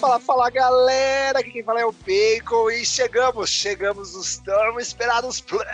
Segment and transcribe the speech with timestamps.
[0.00, 5.42] fala, fala galera, aqui quem fala é o Bacon e chegamos, chegamos nos tão esperados
[5.42, 5.68] playoffs!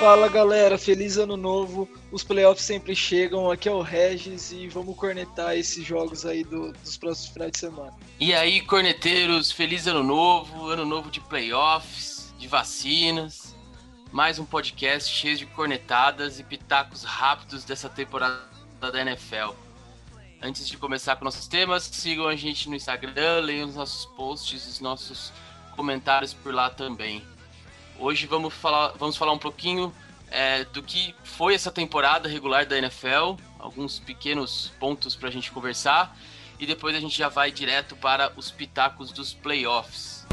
[0.00, 4.96] Fala galera, feliz ano novo, os playoffs sempre chegam, aqui é o Regis e vamos
[4.96, 7.94] cornetar esses jogos aí do, dos próximos finais de semana.
[8.18, 13.54] E aí, corneteiros, feliz ano novo, ano novo de playoffs, de vacinas,
[14.10, 18.40] mais um podcast cheio de cornetadas e pitacos rápidos dessa temporada
[18.80, 19.69] da NFL.
[20.42, 24.66] Antes de começar com nossos temas, sigam a gente no Instagram, leiam os nossos posts,
[24.66, 25.30] os nossos
[25.76, 27.22] comentários por lá também.
[27.98, 29.94] Hoje vamos falar, vamos falar um pouquinho
[30.30, 35.50] é, do que foi essa temporada regular da NFL, alguns pequenos pontos para a gente
[35.50, 36.16] conversar
[36.58, 40.26] e depois a gente já vai direto para os pitacos dos playoffs.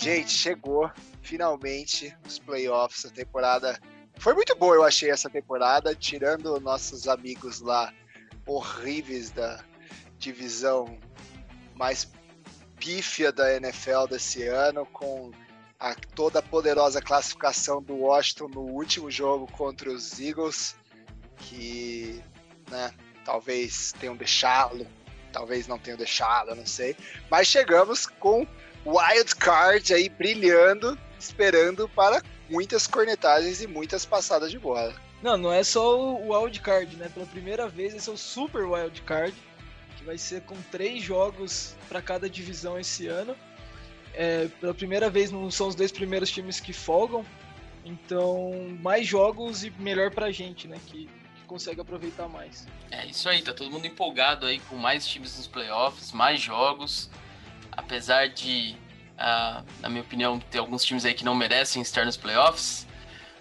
[0.00, 0.88] Gente, chegou
[1.22, 3.80] finalmente os playoffs, a temporada
[4.22, 7.92] foi muito boa, eu achei essa temporada, tirando nossos amigos lá
[8.46, 9.64] horríveis da
[10.16, 10.96] divisão
[11.74, 12.08] mais
[12.78, 15.32] pífia da NFL desse ano, com
[15.76, 20.76] a toda a poderosa classificação do Washington no último jogo contra os Eagles,
[21.38, 22.22] que
[22.70, 24.86] né, talvez tenham deixado,
[25.32, 26.96] talvez não tenham deixado, não sei.
[27.28, 28.46] Mas chegamos com
[28.86, 34.94] Wild Card aí brilhando, esperando para muitas cornetagens e muitas passadas de bola.
[35.22, 37.08] Não, não é só o wild card, né?
[37.08, 39.34] Pela primeira vez esse é o super wild card,
[39.96, 43.34] que vai ser com três jogos para cada divisão esse ano.
[44.12, 47.24] É, pela primeira vez não são os dois primeiros times que folgam,
[47.82, 50.78] então mais jogos e melhor pra gente, né?
[50.86, 52.66] Que, que consegue aproveitar mais.
[52.90, 57.08] É isso aí, tá todo mundo empolgado aí com mais times nos playoffs, mais jogos.
[57.74, 58.76] Apesar de
[59.80, 62.86] Na minha opinião, tem alguns times aí que não merecem estar nos playoffs,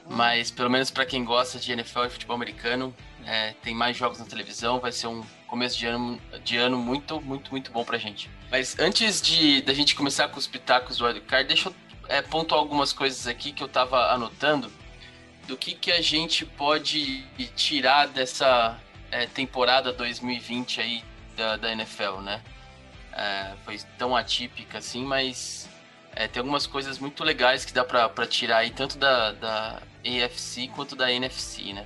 [0.08, 4.20] mas pelo menos para quem gosta de NFL e futebol americano, é, tem mais jogos
[4.20, 7.98] na televisão, vai ser um começo de ano, de ano muito, muito, muito bom pra
[7.98, 8.30] gente.
[8.50, 11.76] Mas antes de da gente começar com os pitacos do Wildcard, deixa eu
[12.08, 14.72] é, pontuar algumas coisas aqui que eu tava anotando
[15.48, 17.24] do que, que a gente pode
[17.56, 21.04] tirar dessa é, temporada 2020 aí
[21.36, 22.42] da, da NFL, né?
[23.14, 25.61] É, foi tão atípica assim, mas
[26.16, 30.68] é, tem algumas coisas muito legais que dá para tirar aí, tanto da, da AFC
[30.76, 31.86] quanto da NFC, né?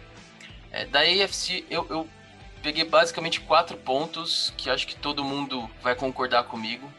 [0.72, 2.08] É, da AFC, eu, eu
[2.62, 6.92] peguei basicamente quatro pontos que acho que todo mundo vai concordar comigo.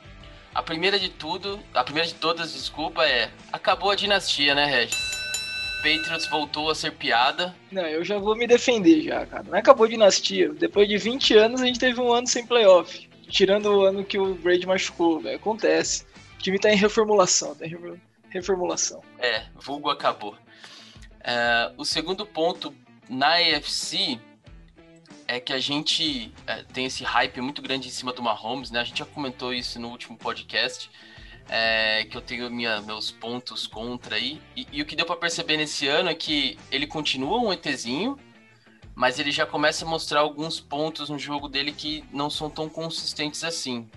[0.54, 5.16] A primeira de tudo, a primeira de todas, desculpa, é acabou a dinastia, né, Regis?
[5.82, 7.54] Patriots voltou a ser piada.
[7.70, 9.44] Não, eu já vou me defender já, cara.
[9.44, 10.52] Não acabou a dinastia.
[10.54, 13.08] Depois de 20 anos, a gente teve um ano sem playoff.
[13.28, 15.36] Tirando o ano que o Brady machucou, velho.
[15.36, 16.06] Acontece.
[16.36, 19.02] O time tá em reformulação, tá em reformulação.
[19.18, 20.36] É, vulgo acabou.
[21.20, 22.72] É, o segundo ponto
[23.08, 24.20] na AFC
[25.26, 28.80] é que a gente é, tem esse hype muito grande em cima do Mahomes, né?
[28.80, 30.90] A gente já comentou isso no último podcast,
[31.48, 34.40] é, que eu tenho minha, meus pontos contra aí.
[34.54, 38.16] E, e o que deu para perceber nesse ano é que ele continua um ETzinho,
[38.94, 42.68] mas ele já começa a mostrar alguns pontos no jogo dele que não são tão
[42.68, 43.88] consistentes assim.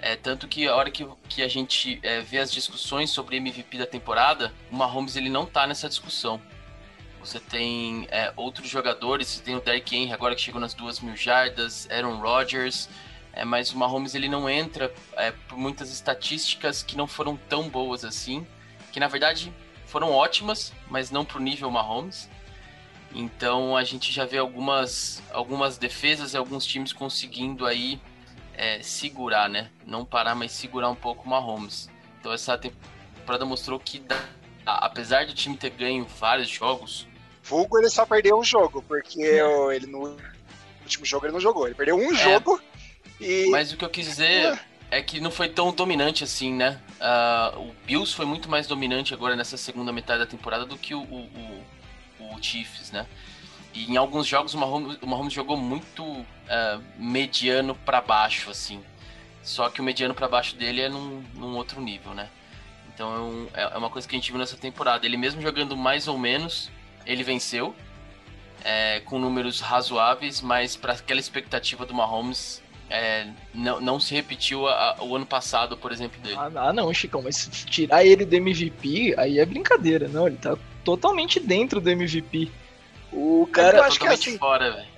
[0.00, 3.78] É, tanto que a hora que, que a gente é, vê as discussões sobre MVP
[3.78, 6.40] da temporada, o Mahomes ele não tá nessa discussão.
[7.20, 11.00] Você tem é, outros jogadores, você tem o Derrick Henry agora que chegou nas duas
[11.00, 12.88] mil jardas, Aaron Rodgers,
[13.32, 17.68] é, mas o Mahomes ele não entra é, por muitas estatísticas que não foram tão
[17.68, 18.46] boas assim,
[18.92, 19.52] que na verdade
[19.86, 22.28] foram ótimas, mas não pro nível Mahomes.
[23.14, 28.00] Então a gente já vê algumas, algumas defesas e alguns times conseguindo aí
[28.56, 29.70] é, segurar, né?
[29.84, 31.88] Não parar, mas segurar um pouco o Mahomes.
[32.18, 34.02] Então essa temporada mostrou que,
[34.64, 37.06] apesar do time ter ganho vários jogos.
[37.42, 40.16] Vulgo ele só perdeu um jogo, porque ele no
[40.82, 41.66] último jogo ele não jogou.
[41.66, 42.60] Ele perdeu um é, jogo
[43.20, 43.48] e.
[43.50, 44.58] Mas o que eu quis dizer
[44.90, 46.80] é que não foi tão dominante assim, né?
[47.00, 50.94] Uh, o Bills foi muito mais dominante agora nessa segunda metade da temporada do que
[50.94, 51.64] o, o,
[52.20, 53.06] o Chiefs, né?
[53.76, 58.82] E em alguns jogos o Mahomes, o Mahomes jogou muito uh, mediano para baixo, assim.
[59.42, 62.30] Só que o mediano para baixo dele é num, num, outro nível, né?
[62.94, 65.04] Então é, é, uma coisa que a gente viu nessa temporada.
[65.04, 66.70] Ele mesmo jogando mais ou menos,
[67.04, 67.74] ele venceu.
[68.64, 74.66] É, com números razoáveis, mas para aquela expectativa do Mahomes, é, não, não se repetiu
[74.66, 76.34] a, a, o ano passado, por exemplo, dele.
[76.36, 80.26] Ah, ah, não, Chicão, mas tirar ele do MVP, aí é brincadeira, não.
[80.26, 82.50] Ele tá totalmente dentro do MVP.
[83.12, 83.78] O cara.
[83.78, 84.96] Eu acho que é assim, fora, velho.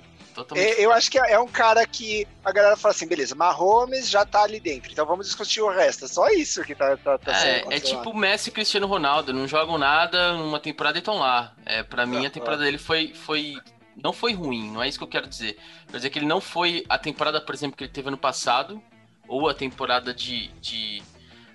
[0.54, 4.08] É, eu acho que é, é um cara que a galera fala assim, beleza, Mahomes
[4.08, 6.04] já tá ali dentro, então vamos discutir o resto.
[6.04, 9.32] É só isso que tá, tá, tá é, sendo É tipo Messi e Cristiano Ronaldo,
[9.32, 11.52] não jogam nada numa temporada e estão lá.
[11.66, 13.56] É, pra mim, a temporada dele foi, foi
[14.02, 15.58] não foi ruim, não é isso que eu quero dizer.
[15.90, 18.80] Quer dizer que ele não foi a temporada, por exemplo, que ele teve ano passado,
[19.26, 21.02] ou a temporada de, de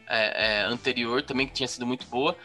[0.07, 2.35] é, é, anterior também, que tinha sido muito boa.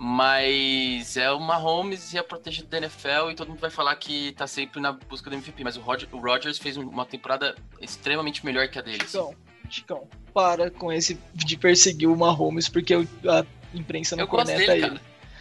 [0.00, 4.30] Mas é o Mahomes e é protegido da NFL e todo mundo vai falar que
[4.30, 5.64] tá sempre na busca do MVP.
[5.64, 9.00] Mas o, Roger, o Rodgers fez uma temporada extremamente melhor que a dele.
[9.00, 9.34] Chicão,
[9.68, 14.72] Chicão, para com esse de perseguir o Mahomes, porque a imprensa não eu conecta dele,
[14.72, 14.80] ele.
[14.82, 15.00] Cara.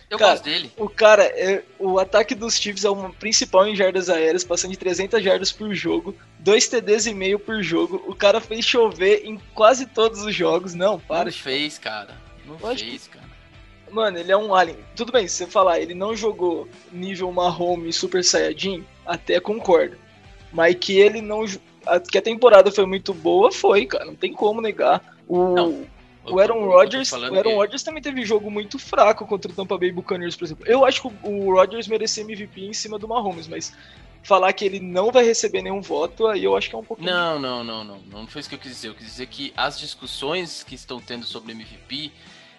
[0.10, 0.72] Eu cara, gosto dele.
[0.76, 4.78] O cara, é, o ataque dos Chiefs é o principal em jardas aéreas, passando de
[4.78, 8.04] 300 jardas por jogo, 2 TDs e meio por jogo.
[8.08, 10.74] O cara fez chover em quase todos os jogos.
[10.74, 11.26] Não, para.
[11.26, 12.18] Não fez, cara.
[12.44, 12.90] Não Lógico.
[12.90, 13.17] fez, cara.
[13.92, 14.78] Mano, ele é um alien.
[14.96, 19.98] Tudo bem, se você falar, ele não jogou nível Mahomes Super Saiyajin, até concordo.
[20.52, 21.46] Mas que ele não.
[22.10, 24.06] Que a temporada foi muito boa, foi, cara.
[24.06, 25.16] Não tem como negar.
[25.28, 25.86] O, não,
[26.30, 27.56] o Aaron Rodgers, o Aaron que...
[27.56, 30.66] Rodgers também teve jogo muito fraco contra o Tampa Bay Buccaneers, por exemplo.
[30.68, 33.74] Eu acho que o Rodgers merecia MVP em cima do Mahomes, mas
[34.24, 37.10] falar que ele não vai receber nenhum voto, aí eu acho que é um pouquinho.
[37.10, 38.00] Não, não, não, não.
[38.12, 38.90] Não foi isso que eu quis dizer.
[38.90, 42.12] Eu quis dizer que as discussões que estão tendo sobre MVP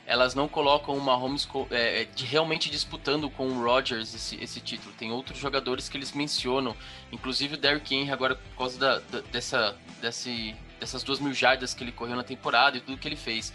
[0.08, 4.58] elas não colocam o Mahomes é, é, de realmente disputando com o Rodgers esse, esse
[4.58, 4.94] título.
[4.94, 6.74] Tem outros jogadores que eles mencionam,
[7.12, 11.74] inclusive o Derrick Henry agora por causa da, da, dessa, desse, dessas duas mil jardas
[11.74, 13.52] que ele correu na temporada e tudo que ele fez.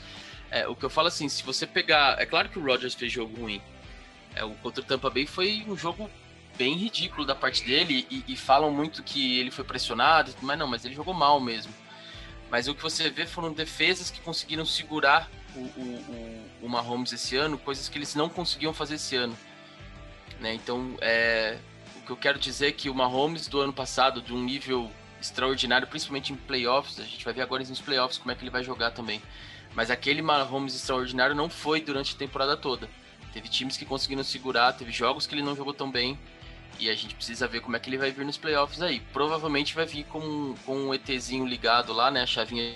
[0.52, 3.12] É, o que eu falo assim, se você pegar, é claro que o Rodgers fez
[3.12, 3.60] jogo ruim.
[4.36, 6.08] É, o contra o Tampa Bay foi um jogo
[6.56, 10.68] bem ridículo da parte dele e, e falam muito que ele foi pressionado, mas não,
[10.68, 11.74] mas ele jogou mal mesmo.
[12.54, 17.36] Mas o que você vê foram defesas que conseguiram segurar o, o, o, Mahomes esse
[17.36, 19.36] ano, coisas que eles não conseguiam fazer esse ano.
[20.40, 20.54] Né?
[20.54, 21.58] Então, é,
[21.98, 24.92] o que eu quero dizer é que o Mahomes do ano passado, de um nível
[25.20, 28.52] extraordinário, principalmente em playoffs, a gente vai ver agora nos playoffs como é que ele
[28.52, 29.20] vai jogar também.
[29.74, 32.88] Mas aquele Mahomes extraordinário não foi durante a temporada toda.
[33.34, 36.20] Teve times que conseguiram segurar, teve jogos que ele não jogou tão bem.
[36.84, 39.00] E a gente precisa ver como é que ele vai vir nos playoffs aí.
[39.14, 42.24] Provavelmente vai vir com, com um ETzinho ligado lá, né?
[42.24, 42.76] A chavinha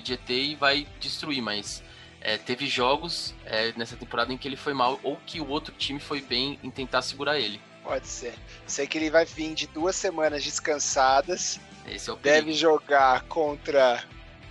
[0.00, 1.80] de ET e vai destruir, mas
[2.20, 5.72] é, teve jogos é, nessa temporada em que ele foi mal ou que o outro
[5.78, 7.60] time foi bem em tentar segurar ele.
[7.84, 8.34] Pode ser.
[8.66, 11.60] Sei que ele vai vir de duas semanas descansadas.
[11.86, 14.02] Esse é o Deve jogar contra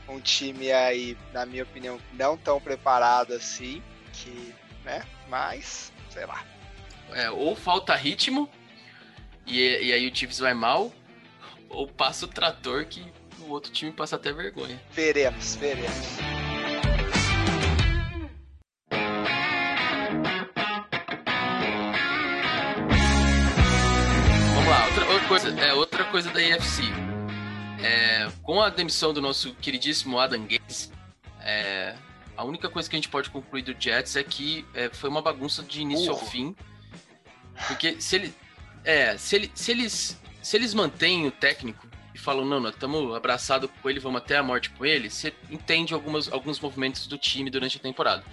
[0.07, 3.83] um time aí, na minha opinião, não tão preparado assim.
[4.13, 4.56] Que,
[4.86, 5.03] né?
[5.27, 6.45] Mas, sei lá.
[7.12, 8.50] É, ou falta ritmo,
[9.45, 10.92] e, e aí o Chiefs vai mal,
[11.69, 13.03] ou passa o trator que
[13.39, 14.81] o outro time passa até vergonha.
[14.92, 16.18] Veremos, veremos.
[25.27, 26.83] coisa, é, outra coisa da EFC.
[27.81, 30.92] É, com a demissão do nosso queridíssimo Adam Gates,
[31.42, 31.95] é,
[32.38, 35.21] a única coisa que a gente pode concluir do Jets é que é, foi uma
[35.21, 36.56] bagunça de início ao fim.
[37.68, 38.33] Porque se, ele,
[38.85, 43.13] é, se, ele, se, eles, se eles mantêm o técnico e falam, não, nós estamos
[43.13, 47.17] abraçados com ele, vamos até a morte com ele, você entende algumas, alguns movimentos do
[47.17, 48.23] time durante a temporada.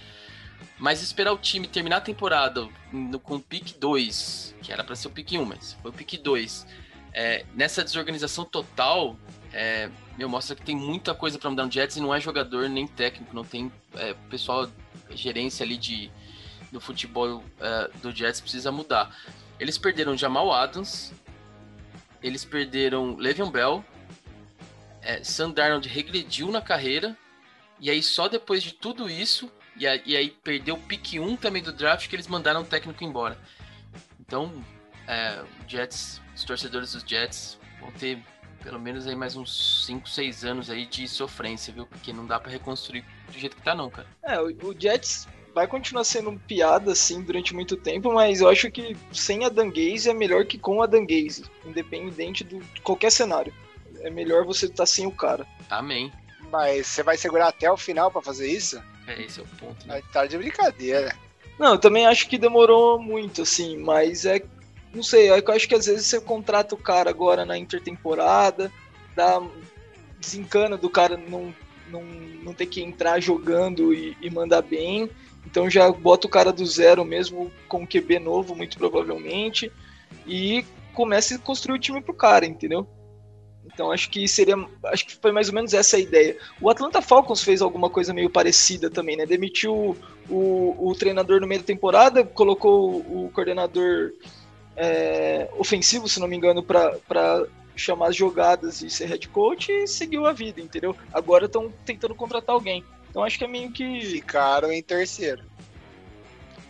[0.77, 4.95] Mas esperar o time terminar a temporada no, com o pick 2, que era para
[4.95, 6.65] ser o pick 1, mas foi o pick 2,
[7.13, 9.17] é, nessa desorganização total,
[9.51, 12.69] é, meu, mostra que tem muita coisa para mudar no Jets e não é jogador
[12.69, 14.67] nem técnico, não tem é, pessoal,
[15.11, 16.11] gerência ali de,
[16.71, 19.15] do futebol é, do Jets precisa mudar.
[19.63, 21.13] Eles perderam Jamal Adams,
[22.21, 23.85] eles perderam Le'Veon Bell,
[25.01, 27.17] é, Sam Darnold regrediu na carreira,
[27.79, 31.37] e aí só depois de tudo isso, e, a, e aí perdeu o pick 1
[31.37, 33.39] também do draft que eles mandaram o técnico embora.
[34.19, 34.51] Então,
[35.07, 38.21] é, Jets os torcedores dos Jets vão ter
[38.61, 41.85] pelo menos aí mais uns 5, 6 anos aí de sofrência, viu?
[41.85, 44.07] Porque não dá para reconstruir do jeito que tá não, cara.
[44.23, 48.71] É, o, o Jets vai continuar sendo piada assim durante muito tempo, mas eu acho
[48.71, 53.53] que sem a Dangaze é melhor que com a Dangaze, independente de qualquer cenário.
[54.01, 55.45] É melhor você estar tá sem o cara.
[55.69, 56.11] Amém.
[56.51, 58.81] Mas você vai segurar até o final para fazer isso?
[59.07, 60.01] É, esse é o ponto, né?
[60.11, 61.15] Tá de brincadeira.
[61.59, 64.41] Não, eu também acho que demorou muito, assim, mas é
[64.93, 68.71] não sei, eu acho que às vezes você contrata o cara agora na intertemporada,
[69.15, 69.41] dá,
[70.19, 71.53] desencana do cara não,
[71.89, 75.09] não, não ter que entrar jogando e, e mandar bem.
[75.45, 79.71] Então já bota o cara do zero mesmo, com um QB novo, muito provavelmente,
[80.25, 82.87] e começa a construir o time pro cara, entendeu?
[83.65, 84.55] Então acho que seria.
[84.85, 86.37] Acho que foi mais ou menos essa a ideia.
[86.61, 89.25] O Atlanta Falcons fez alguma coisa meio parecida também, né?
[89.25, 89.97] Demitiu
[90.29, 94.11] o, o treinador no meio da temporada, colocou o, o coordenador
[94.75, 97.45] é, ofensivo, se não me engano, para
[97.75, 100.95] chamar as jogadas e ser head coach e seguiu a vida, entendeu?
[101.11, 102.83] Agora estão tentando contratar alguém.
[103.13, 104.01] Então acho que é meio que.
[104.01, 105.43] Ficaram em terceiro.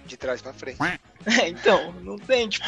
[0.05, 0.77] De trás para frente.
[1.25, 2.67] É, então, não tem, tipo.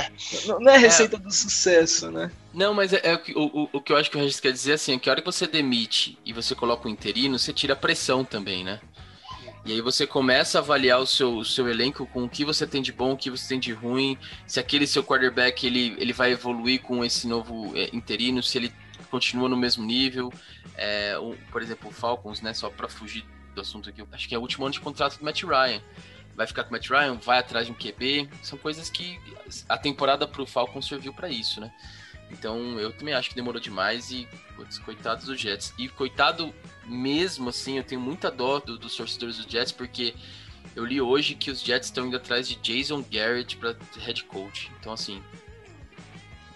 [0.58, 1.18] não, é receita é.
[1.18, 2.32] do sucesso, né?
[2.54, 4.72] Não, mas é, é o, o, o, que eu acho que o Regis quer dizer
[4.72, 7.74] assim, é que a hora que você demite e você coloca o interino, você tira
[7.74, 8.80] a pressão também, né?
[9.66, 12.66] E aí você começa a avaliar o seu, o seu elenco com o que você
[12.66, 16.14] tem de bom, o que você tem de ruim, se aquele seu quarterback ele, ele
[16.14, 18.72] vai evoluir com esse novo é, interino, se ele
[19.10, 20.32] continua no mesmo nível.
[20.82, 22.54] É, um, por exemplo, o Falcons, né?
[22.54, 25.24] Só para fugir do assunto aqui, acho que é o último ano de contrato do
[25.24, 25.82] Matt Ryan.
[26.34, 28.30] Vai ficar com o Matt Ryan, vai atrás de um QB.
[28.42, 29.20] São coisas que
[29.68, 31.70] a temporada pro Falcons serviu para isso, né?
[32.30, 35.74] Então eu também acho que demorou demais e, putz, coitados dos Jets.
[35.76, 36.54] E coitado
[36.86, 40.14] mesmo assim, eu tenho muita dó do, dos torcedores dos Jets, porque
[40.74, 44.70] eu li hoje que os Jets estão indo atrás de Jason Garrett para head coach.
[44.78, 45.22] Então, assim,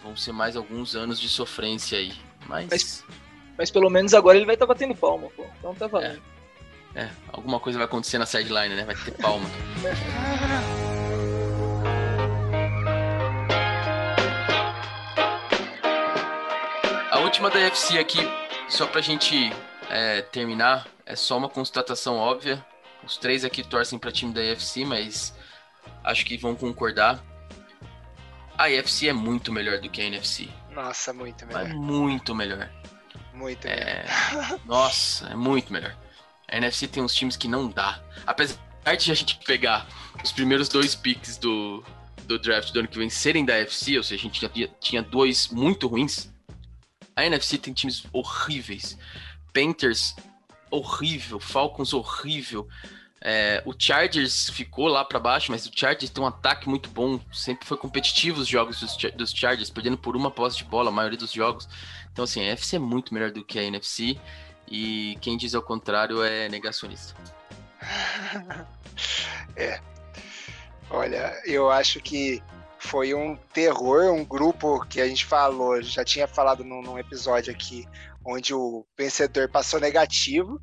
[0.02, 2.12] vão ser mais alguns anos de sofrência aí.
[2.47, 3.04] Mas, mas,
[3.56, 5.44] mas pelo menos agora ele vai estar tá batendo palma, pô.
[5.58, 6.23] Então tá valendo.
[6.94, 8.84] É, é, alguma coisa vai acontecer na sideline, né?
[8.84, 9.49] Vai ter palma.
[17.14, 18.18] A última da UFC aqui,
[18.68, 19.52] só pra gente
[19.88, 22.66] é, terminar, é só uma constatação óbvia.
[23.04, 25.32] Os três aqui torcem para time da UFC, mas
[26.02, 27.23] acho que vão concordar.
[28.58, 30.49] A UFC é muito melhor do que a NFC.
[30.73, 31.70] Nossa, muito melhor.
[31.70, 32.68] É muito melhor.
[33.35, 34.05] Muito é...
[34.33, 34.61] melhor.
[34.64, 35.97] Nossa, é muito melhor.
[36.49, 38.03] A NFC tem uns times que não dá.
[38.26, 38.57] Apesar
[38.97, 39.87] de a gente pegar
[40.23, 41.85] os primeiros dois picks do,
[42.25, 44.69] do draft do ano que vem serem da NFC, ou seja, a gente já tinha,
[44.81, 46.33] tinha dois muito ruins.
[47.17, 48.99] A NFC tem times horríveis.
[49.53, 50.14] Panthers,
[50.71, 51.41] horrível.
[51.41, 52.69] Falcons, horrível.
[53.26, 57.19] É, o Chargers ficou lá para baixo, mas o Chargers tem um ataque muito bom.
[57.33, 60.93] Sempre foi competitivo os jogos dos, dos, Chargers, perdendo por uma posse de bola a
[60.93, 61.67] maioria dos jogos.
[62.14, 64.16] Então, assim, a NFC é muito melhor do que a NFC.
[64.68, 67.12] E quem diz ao contrário é negacionista.
[69.56, 69.80] é.
[70.88, 72.40] Olha, eu acho que
[72.78, 77.52] foi um terror, um grupo que a gente falou, já tinha falado num, num episódio
[77.52, 77.85] aqui,
[78.25, 80.61] onde o vencedor passou negativo,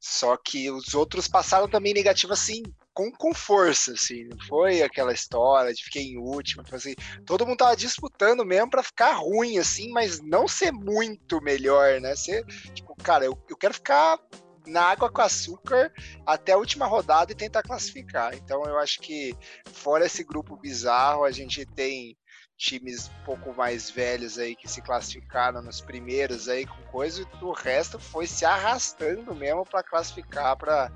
[0.00, 2.62] só que os outros passaram também negativo assim,
[2.96, 6.94] com, com força, assim, não foi aquela história de fiquei em último, tipo assim,
[7.26, 12.16] todo mundo tava disputando mesmo para ficar ruim, assim, mas não ser muito melhor, né?
[12.16, 14.18] Ser, tipo, cara, eu, eu quero ficar
[14.66, 15.92] na água com açúcar
[16.24, 18.34] até a última rodada e tentar classificar.
[18.34, 19.36] Então eu acho que
[19.66, 22.16] fora esse grupo bizarro, a gente tem
[22.56, 27.44] times um pouco mais velhos aí que se classificaram nos primeiros aí com coisa e
[27.44, 30.90] o resto foi se arrastando mesmo para classificar para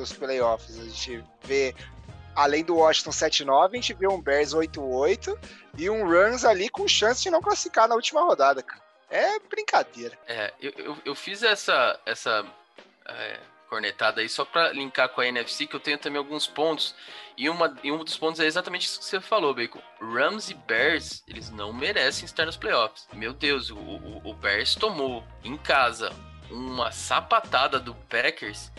[0.00, 0.78] os playoffs.
[0.78, 1.74] A gente vê
[2.34, 5.36] além do Washington 7-9, a gente vê um Bears 8-8
[5.76, 8.82] e um Rams ali com chance de não classificar na última rodada, cara.
[9.10, 10.16] É brincadeira.
[10.26, 12.46] É, eu, eu, eu fiz essa, essa
[13.06, 16.94] é, cornetada aí só para linkar com a NFC, que eu tenho também alguns pontos.
[17.36, 19.80] E, uma, e um dos pontos é exatamente isso que você falou, Bacon.
[20.00, 23.08] Rams e Bears, eles não merecem estar nos playoffs.
[23.12, 26.12] Meu Deus, o, o, o Bears tomou em casa
[26.50, 28.70] uma sapatada do Packers.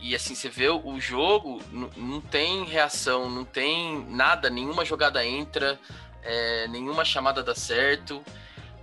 [0.00, 1.60] E, assim, você vê o jogo,
[1.96, 5.78] não tem reação, não tem nada, nenhuma jogada entra,
[6.22, 8.22] é, nenhuma chamada dá certo.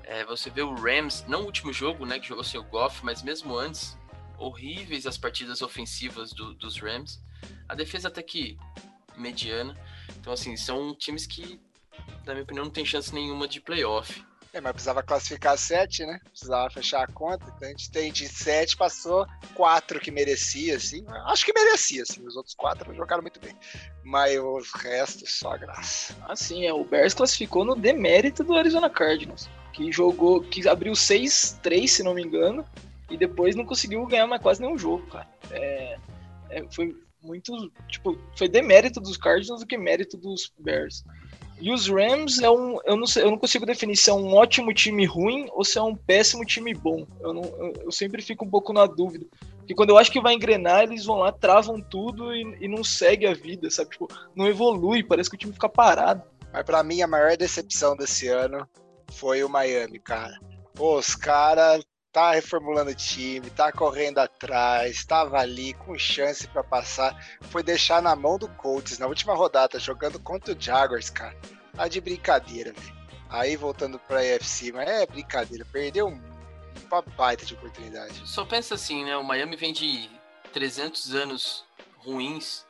[0.04, 3.04] É, você vê o Rams, não o último jogo, né, que jogou sem o Goff,
[3.04, 3.98] mas mesmo antes,
[4.38, 7.22] horríveis as partidas ofensivas do, dos Rams.
[7.68, 8.58] A defesa até que
[9.16, 9.78] mediana.
[10.20, 11.60] Então, assim, são times que,
[12.26, 14.24] na minha opinião, não tem chance nenhuma de playoff.
[14.54, 16.20] É, mas precisava classificar sete, né?
[16.30, 17.52] Precisava fechar a conta.
[17.56, 21.04] Então a gente tem de sete, passou quatro que merecia, assim.
[21.26, 22.26] Acho que merecia, assim.
[22.26, 23.58] Os outros quatro jogaram muito bem.
[24.04, 26.16] Mas os restos, só graça.
[26.30, 26.74] Assim, é.
[26.74, 29.50] O Bears classificou no demérito do Arizona Cardinals.
[29.74, 32.64] Que jogou, que abriu 6-3, se não me engano
[33.10, 35.28] e depois não conseguiu ganhar mais quase nenhum jogo, cara.
[35.52, 35.98] É,
[36.50, 41.04] é, foi muito, tipo, foi demérito dos Cardinals do que mérito dos Bears.
[41.60, 44.34] E os Rams é um, eu não sei, eu não consigo definir se é um
[44.34, 47.06] ótimo time ruim ou se é um péssimo time bom.
[47.22, 47.44] Eu, não,
[47.86, 49.26] eu, sempre fico um pouco na dúvida.
[49.58, 52.84] Porque quando eu acho que vai engrenar, eles vão lá, travam tudo e, e não
[52.84, 53.92] segue a vida, sabe?
[53.92, 56.24] Tipo, não evolui, parece que o time fica parado.
[56.52, 58.68] Mas para mim a maior decepção desse ano
[59.12, 60.38] foi o Miami, cara.
[60.74, 61.84] Pô, os caras
[62.14, 68.04] tá reformulando o time, tá correndo atrás, estava ali com chance para passar, foi deixar
[68.04, 71.36] na mão do Colts na última rodada, jogando contra o Jaguars, cara.
[71.76, 73.04] Tá de brincadeira, velho.
[73.28, 78.22] Aí voltando pra AFC, mas é brincadeira, perdeu uma baita de oportunidade.
[78.28, 79.18] Só pensa assim, né?
[79.18, 80.08] O Miami vem de
[80.54, 81.66] 300 anos
[81.98, 82.64] ruins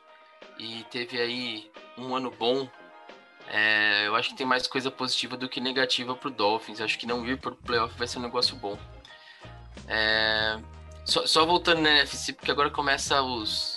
[0.58, 2.66] e teve aí um ano bom.
[3.46, 6.80] É, eu acho que tem mais coisa positiva do que negativa pro Dolphins.
[6.80, 8.78] Acho que não ir pro playoff vai ser um negócio bom.
[9.86, 10.58] É,
[11.04, 13.76] só, só, voltando na NFC, porque agora começa os,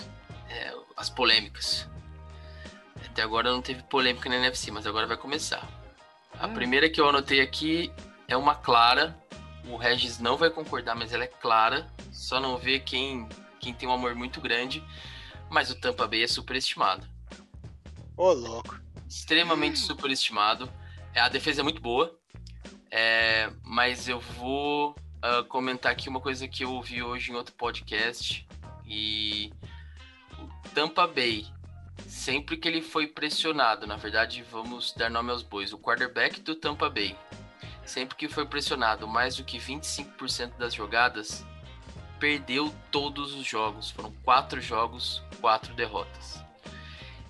[0.50, 1.88] é, as polêmicas.
[3.06, 5.68] Até agora não teve polêmica na NFC, mas agora vai começar.
[6.40, 6.54] A hum.
[6.54, 7.92] primeira que eu anotei aqui
[8.28, 9.18] é uma clara.
[9.68, 11.88] O Regis não vai concordar, mas ela é clara.
[12.12, 13.28] Só não vê quem,
[13.60, 14.84] quem tem um amor muito grande.
[15.50, 17.08] Mas o Tampa Bay é superestimado.
[18.16, 18.80] Ô, louco.
[19.08, 19.86] Extremamente hum.
[19.86, 20.72] superestimado.
[21.14, 22.18] É, a defesa é muito boa.
[22.90, 27.54] É, mas eu vou uh, comentar aqui uma coisa que eu ouvi hoje em outro
[27.56, 28.48] podcast.
[28.86, 29.52] E
[30.40, 31.46] o Tampa Bay,
[32.08, 36.56] sempre que ele foi pressionado, na verdade, vamos dar nome aos bois, o quarterback do
[36.56, 37.18] Tampa Bay,
[37.86, 41.46] sempre que foi pressionado mais do que 25% das jogadas,
[42.20, 43.92] perdeu todos os jogos.
[43.92, 46.42] Foram quatro jogos, quatro derrotas.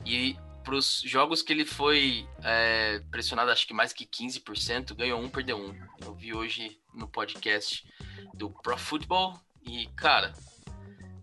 [0.06, 0.38] E
[0.68, 5.30] para os jogos que ele foi é, pressionado, acho que mais que 15%, ganhou um,
[5.30, 5.74] perdeu um.
[6.02, 7.88] Eu vi hoje no podcast
[8.34, 10.34] do Pro Football e, cara,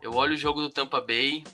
[0.01, 1.45] eu olho o jogo do Tampa Bay,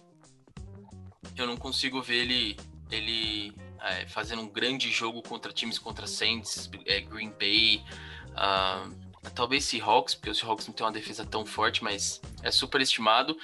[1.37, 2.57] eu não consigo ver ele,
[2.93, 7.83] ele é, fazendo um grande jogo contra times contra Saints, é, Green Bay,
[8.35, 12.81] uh, talvez Seahawks, porque os Seahawks não tem uma defesa tão forte, mas é super
[12.81, 13.37] estimado.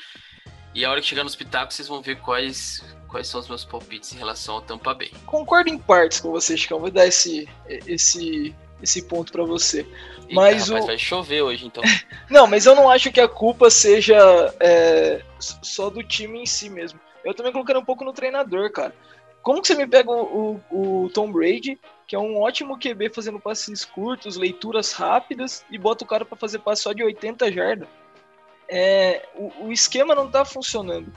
[0.73, 2.85] E a hora que chegar nos pitacos, vocês vão ver quais,
[3.17, 5.11] quais são os meus palpites em relação ao Tampa Bay.
[5.25, 6.79] Concordo em partes com você, Chicão.
[6.79, 9.79] Vou dar esse, esse, esse ponto para você.
[9.79, 10.87] Eita, mas rapaz, o...
[10.87, 11.83] vai chover hoje, então.
[12.29, 16.69] não, mas eu não acho que a culpa seja é, só do time em si
[16.69, 17.01] mesmo.
[17.25, 18.95] Eu também colocaria um pouco no treinador, cara.
[19.41, 23.15] Como que você me pega o, o, o Tom Brady, que é um ótimo QB
[23.15, 27.51] fazendo passes curtos, leituras rápidas, e bota o cara para fazer passe só de 80
[27.51, 27.89] jardas?
[28.69, 31.11] É, o, o, esquema não tá funcionando.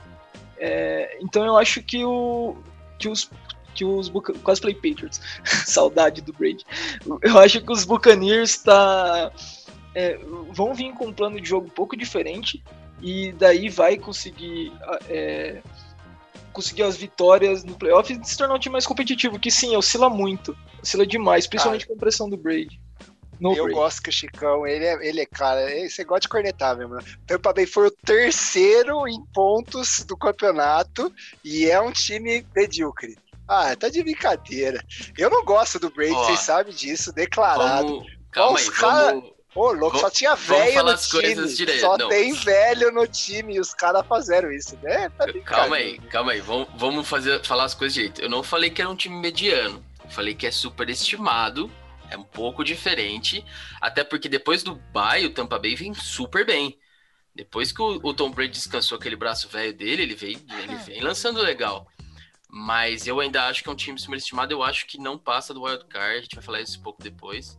[0.60, 2.54] É, então eu acho que, o,
[2.98, 3.30] que os
[3.74, 4.10] que os
[4.42, 5.20] cosplay Patriots,
[5.66, 6.64] saudade do Brady.
[7.22, 9.32] Eu acho que os Buccaneers tá,
[9.94, 10.18] é,
[10.50, 12.62] vão vir com um plano de jogo um pouco diferente
[13.00, 14.72] e daí vai conseguir
[15.08, 15.62] é,
[16.52, 20.10] conseguir as vitórias no playoff e se tornar um time mais competitivo, que sim, oscila
[20.10, 22.80] muito, oscila demais, principalmente ah, com a pressão do Brady.
[23.40, 23.74] No eu Brady.
[23.74, 26.94] gosto que o Chicão, ele é, ele é cara, você gosta de cornetar mesmo.
[26.94, 27.02] Né?
[27.26, 31.12] Tampa Bay foi o terceiro em pontos do campeonato
[31.44, 33.16] e é um time medíocre.
[33.48, 34.84] Ah, tá de brincadeira.
[35.18, 37.88] Eu não gosto do Brady, vocês sabem disso, declarado.
[37.88, 39.12] Vamos, calma aí, cara...
[39.12, 41.80] vamos Ô, louco, só tinha velho no time.
[41.80, 42.08] Só não.
[42.08, 45.10] tem velho no time e os caras fizeram isso, né?
[45.10, 46.40] Tá calma aí, calma aí.
[46.40, 48.20] Vamos, vamos fazer, falar as coisas direito.
[48.22, 49.84] Eu não falei que era um time mediano.
[50.10, 51.70] falei que é superestimado.
[52.10, 53.44] É um pouco diferente.
[53.80, 56.78] Até porque depois do bye, o Tampa Bay vem super bem.
[57.34, 61.00] Depois que o, o Tom Brady descansou aquele braço velho dele, ele vem, ele vem
[61.00, 61.86] lançando legal.
[62.48, 64.52] Mas eu ainda acho que é um time superestimado.
[64.52, 66.18] Eu acho que não passa do wild card.
[66.18, 67.56] A gente vai falar isso um pouco depois.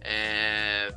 [0.00, 0.94] É...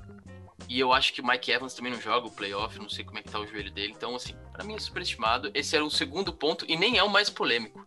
[0.70, 3.20] E eu acho que o Mike Evans também não joga o playoff, não sei como
[3.20, 3.94] é que tá o joelho dele.
[3.96, 5.52] Então, assim, para mim é superestimado.
[5.54, 7.86] Esse era o segundo ponto e nem é o mais polêmico.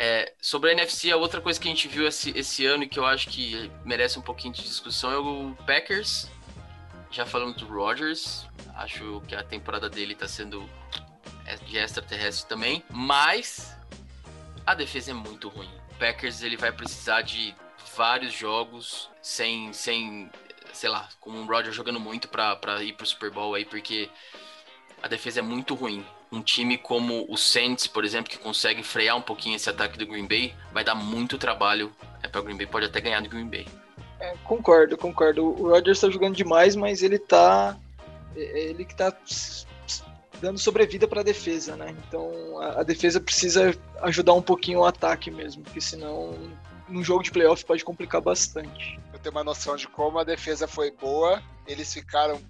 [0.00, 2.88] É, sobre a NFC, a outra coisa que a gente viu esse, esse ano e
[2.88, 6.30] que eu acho que merece um pouquinho de discussão é o Packers.
[7.10, 10.70] Já falando do Rodgers, acho que a temporada dele tá sendo
[11.44, 13.76] é, de extraterrestre também, mas
[14.64, 15.70] a defesa é muito ruim.
[15.90, 17.52] O Packers ele vai precisar de
[17.96, 20.30] vários jogos sem, sem
[20.72, 24.08] sei lá, com o Roger jogando muito para ir pro Super Bowl aí, porque
[25.02, 26.06] a defesa é muito ruim.
[26.30, 30.06] Um time como o Saints, por exemplo, que consegue frear um pouquinho esse ataque do
[30.06, 33.28] Green Bay, vai dar muito trabalho é para o Green Bay, pode até ganhar do
[33.28, 33.66] Green Bay.
[34.20, 35.44] É, concordo, concordo.
[35.44, 37.76] O Rodgers está jogando demais, mas ele tá
[38.34, 39.16] ele que tá
[40.40, 41.94] dando sobrevida para a defesa, né?
[42.06, 46.34] Então a, a, defesa precisa ajudar um pouquinho o ataque mesmo, porque senão
[46.88, 50.90] num jogo de playoff pode complicar bastante ter uma noção de como a defesa foi
[50.90, 52.40] boa, eles ficaram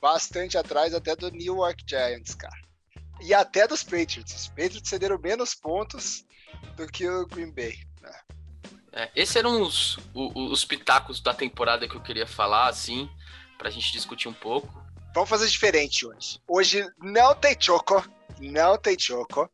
[0.00, 2.65] bastante atrás até do New York Giants, cara.
[3.20, 4.34] E até dos Patriots.
[4.34, 6.24] Os Patriots cederam menos pontos
[6.76, 7.78] do que o Green Bay.
[8.00, 8.20] Né?
[8.92, 13.10] É, esses eram os, os, os, pitacos da temporada que eu queria falar, assim,
[13.58, 14.68] pra gente discutir um pouco.
[15.14, 16.40] Vamos fazer diferente hoje.
[16.46, 18.04] Hoje não tem choco,
[18.38, 19.50] não tem choco,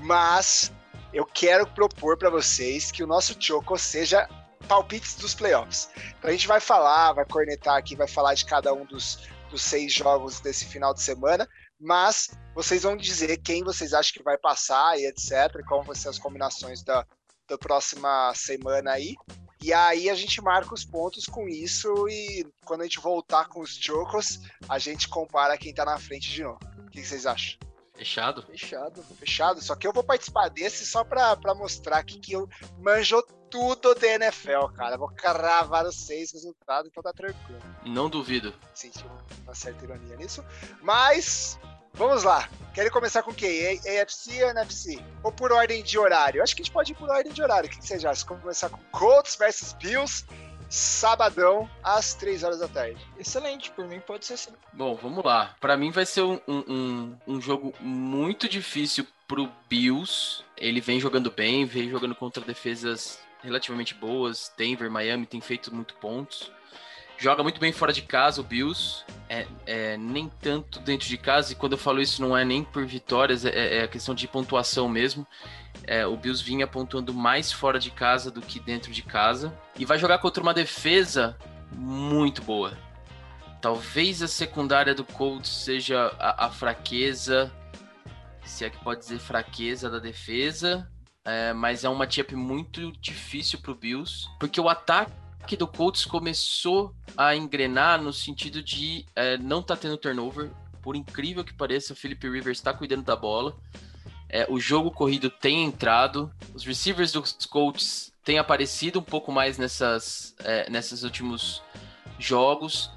[0.00, 0.72] mas
[1.12, 4.28] eu quero propor para vocês que o nosso choco seja
[4.68, 5.88] palpites dos playoffs.
[6.18, 9.62] Então a gente vai falar, vai cornetar aqui, vai falar de cada um dos, dos
[9.62, 11.48] seis jogos desse final de semana,
[11.84, 16.08] mas vocês vão dizer quem vocês acham que vai passar e etc, como vão ser
[16.08, 17.06] as combinações da,
[17.48, 19.14] da próxima semana aí.
[19.62, 23.60] E aí a gente marca os pontos com isso e quando a gente voltar com
[23.60, 26.58] os jogos, a gente compara quem tá na frente de novo.
[26.86, 27.58] O que vocês acham?
[27.94, 28.42] Fechado?
[28.42, 29.02] Fechado.
[29.02, 29.62] Fechado.
[29.62, 33.94] Só que eu vou participar desse só pra, pra mostrar que, que eu manjo tudo
[33.94, 34.98] de NFL, cara.
[34.98, 37.60] Vou cravar os seis resultados, então tá tranquilo.
[37.86, 38.52] Não duvido.
[38.74, 39.04] Senti
[39.44, 40.44] uma certa ironia nisso.
[40.82, 41.58] Mas
[41.94, 42.48] Vamos lá.
[42.74, 43.78] Querem começar com quem?
[43.78, 44.98] AFC ou NFC?
[45.22, 46.42] Ou por ordem de horário?
[46.42, 47.68] Acho que a gente pode ir por ordem de horário.
[47.68, 48.26] O que você acha?
[48.26, 50.26] Começar com Colts versus Bills,
[50.68, 52.98] sabadão, às 3 horas da tarde.
[53.16, 54.50] Excelente, por mim pode ser assim.
[54.72, 55.54] Bom, vamos lá.
[55.60, 60.42] Para mim vai ser um, um, um jogo muito difícil pro Bills.
[60.56, 64.52] Ele vem jogando bem, vem jogando contra defesas relativamente boas.
[64.56, 66.50] Denver, Miami tem feito muito pontos.
[67.18, 71.52] Joga muito bem fora de casa o Bills, é, é, nem tanto dentro de casa,
[71.52, 74.26] e quando eu falo isso não é nem por vitórias, é, é a questão de
[74.28, 75.26] pontuação mesmo.
[75.86, 79.84] É, o Bills vinha pontuando mais fora de casa do que dentro de casa, e
[79.84, 81.36] vai jogar contra uma defesa
[81.72, 82.76] muito boa.
[83.60, 87.50] Talvez a secundária do Colts seja a, a fraqueza,
[88.44, 90.88] se é que pode dizer fraqueza da defesa,
[91.24, 95.66] é, mas é uma matchup muito difícil para o Bills, porque o ataque ataque do
[95.66, 100.50] Colts começou a engrenar no sentido de é, não tá tendo turnover.
[100.82, 103.54] Por incrível que pareça, o Philip Rivers está cuidando da bola.
[104.28, 106.32] É, o jogo corrido tem entrado.
[106.54, 111.62] Os receivers dos Colts têm aparecido um pouco mais nessas, é, nesses últimos
[112.18, 112.90] jogos.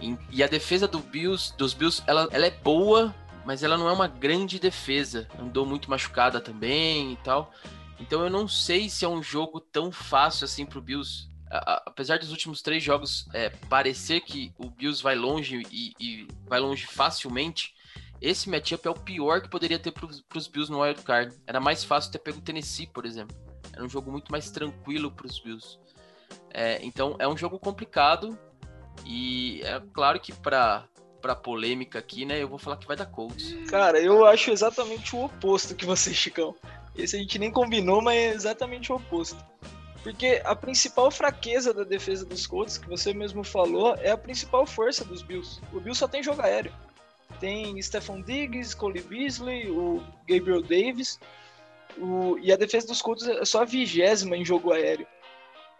[0.00, 3.88] E, e, a defesa do Bills, dos Bills, ela, ela é boa, mas ela não
[3.88, 5.28] é uma grande defesa.
[5.38, 7.52] Andou muito machucada também e tal.
[7.98, 12.30] Então eu não sei se é um jogo tão fácil assim pro Bills apesar dos
[12.30, 17.74] últimos três jogos é, parecer que o Bills vai longe e, e, vai longe facilmente,
[18.20, 21.34] esse matchup é o pior que poderia ter para os Bills no Wild Card.
[21.46, 23.36] Era mais fácil ter pego o Tennessee, por exemplo.
[23.72, 25.78] Era um jogo muito mais tranquilo para os Bills.
[26.52, 28.38] É, então é um jogo complicado
[29.06, 30.84] e é claro que para
[31.20, 32.42] para polêmica aqui, né?
[32.42, 33.54] Eu vou falar que vai dar Colts.
[33.68, 36.54] Cara, eu acho exatamente o oposto que você, Chicão.
[36.96, 39.36] Esse a gente nem combinou, mas é exatamente o oposto.
[40.02, 44.66] Porque a principal fraqueza da defesa dos Colts, que você mesmo falou, é a principal
[44.66, 45.60] força dos Bills.
[45.72, 46.72] O Bills só tem jogo aéreo.
[47.38, 51.18] Tem Stephon Diggs, Cole Beasley, o Gabriel Davis.
[51.98, 52.38] O...
[52.38, 55.06] E a defesa dos Colts é só a vigésima em jogo aéreo.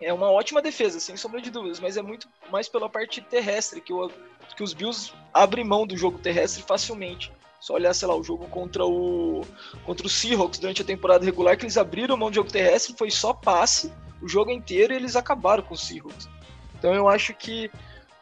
[0.00, 3.80] É uma ótima defesa, sem sombra de dúvidas, mas é muito mais pela parte terrestre
[3.80, 4.10] que, o...
[4.54, 7.32] que os Bills abrem mão do jogo terrestre facilmente.
[7.58, 9.42] Só olhar, sei lá, o jogo contra o
[9.84, 13.10] contra o Seahawks durante a temporada regular, que eles abriram mão do jogo terrestre, foi
[13.10, 16.28] só passe o jogo inteiro e eles acabaram com os Seahawks.
[16.78, 17.70] Então eu acho que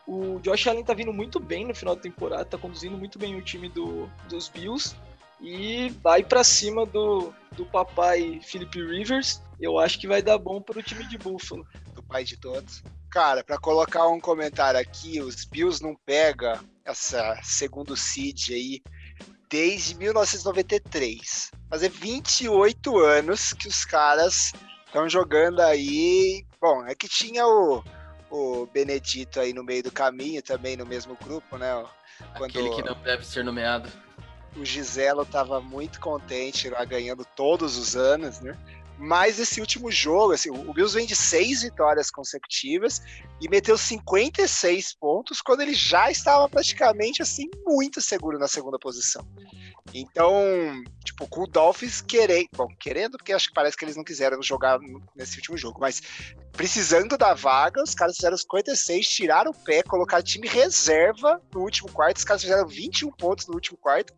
[0.06, 3.36] o Josh Allen tá vindo muito bem no final da temporada, tá conduzindo muito bem
[3.36, 4.96] o time do, dos Bills
[5.40, 9.42] e vai para cima do, do papai Philip Rivers.
[9.60, 11.66] Eu acho que vai dar bom para o time de Buffalo.
[11.94, 12.82] Do pai de todos.
[13.10, 18.82] Cara, para colocar um comentário aqui, os Bills não pega essa segundo seed aí
[19.48, 21.50] desde 1993.
[21.68, 24.52] Fazer 28 anos que os caras
[24.88, 26.44] Estão jogando aí.
[26.58, 27.84] Bom, é que tinha o,
[28.30, 31.84] o Benedito aí no meio do caminho, também no mesmo grupo, né?
[32.36, 33.88] Quando Aquele que não deve ser nomeado.
[34.56, 38.56] O Giselo estava muito contente lá ganhando todos os anos, né?
[38.98, 43.00] Mas esse último jogo, assim, o Bills vem de seis vitórias consecutivas
[43.40, 49.24] e meteu 56 pontos quando ele já estava praticamente assim muito seguro na segunda posição.
[49.94, 50.42] Então,
[51.04, 54.42] tipo, com o Dolphins querendo, bom, querendo porque acho que parece que eles não quiseram
[54.42, 54.78] jogar
[55.14, 56.02] nesse último jogo, mas
[56.52, 61.90] precisando da vaga, os caras fizeram 56, tiraram o pé, colocaram time reserva no último
[61.92, 64.12] quarto, os caras fizeram 21 pontos no último quarto.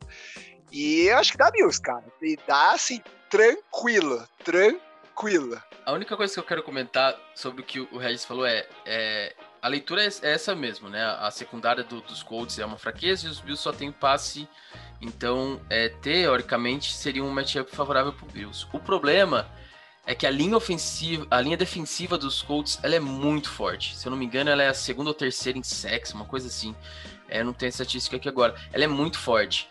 [0.73, 2.05] E eu acho que dá Bills, cara.
[2.23, 5.63] E dá assim tranquila, tranquila.
[5.87, 9.35] A única coisa que eu quero comentar sobre o que o Regis falou é, é
[9.63, 11.03] a leitura é, é essa mesmo, né?
[11.03, 14.49] A secundária do, dos Colts é uma fraqueza e os Bills só tem passe,
[15.01, 18.67] então é, teoricamente seria um matchup favorável para Bills.
[18.73, 19.49] O problema
[20.07, 23.97] é que a linha ofensiva, a linha defensiva dos Colts, ela é muito forte.
[23.97, 26.49] Se eu não me engano, ela é a segunda ou terceira em sexo, uma coisa
[26.49, 26.75] assim.
[27.29, 28.57] É, não tem estatística aqui agora.
[28.73, 29.69] Ela é muito forte.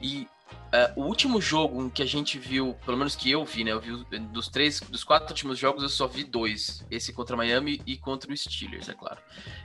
[0.00, 0.26] E
[0.66, 3.72] Uh, o último jogo em que a gente viu, pelo menos que eu vi, né?
[3.72, 6.84] Eu vi dos três, dos quatro últimos jogos, eu só vi dois.
[6.90, 9.18] Esse contra Miami e contra o Steelers, é claro.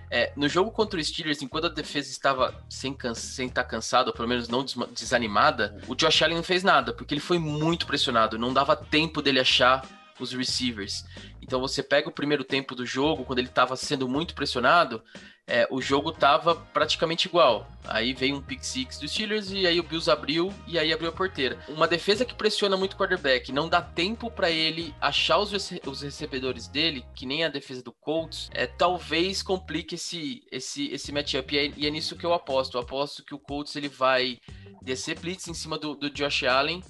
[0.10, 4.16] É, no jogo contra o Steelers, enquanto a defesa estava sem estar tá cansada, ou
[4.16, 8.38] pelo menos não desanimada, o Josh Allen não fez nada, porque ele foi muito pressionado.
[8.38, 9.84] Não dava tempo dele achar
[10.20, 11.04] os receivers.
[11.42, 15.04] Então você pega o primeiro tempo do jogo, quando ele estava sendo muito pressionado,
[15.52, 17.68] é, o jogo tava praticamente igual.
[17.84, 21.10] Aí veio um pick six dos Steelers e aí o Bills abriu e aí abriu
[21.10, 21.60] a porteira.
[21.68, 26.02] Uma defesa que pressiona muito o quarterback, não dá tempo para ele achar os, os
[26.02, 31.54] recebedores dele, que nem a defesa do Colts, é, talvez complique esse, esse, esse matchup.
[31.54, 32.78] E é, e é nisso que eu aposto.
[32.78, 34.40] Eu aposto que o Colts ele vai
[34.82, 36.82] descer blitz em cima do, do Josh Allen.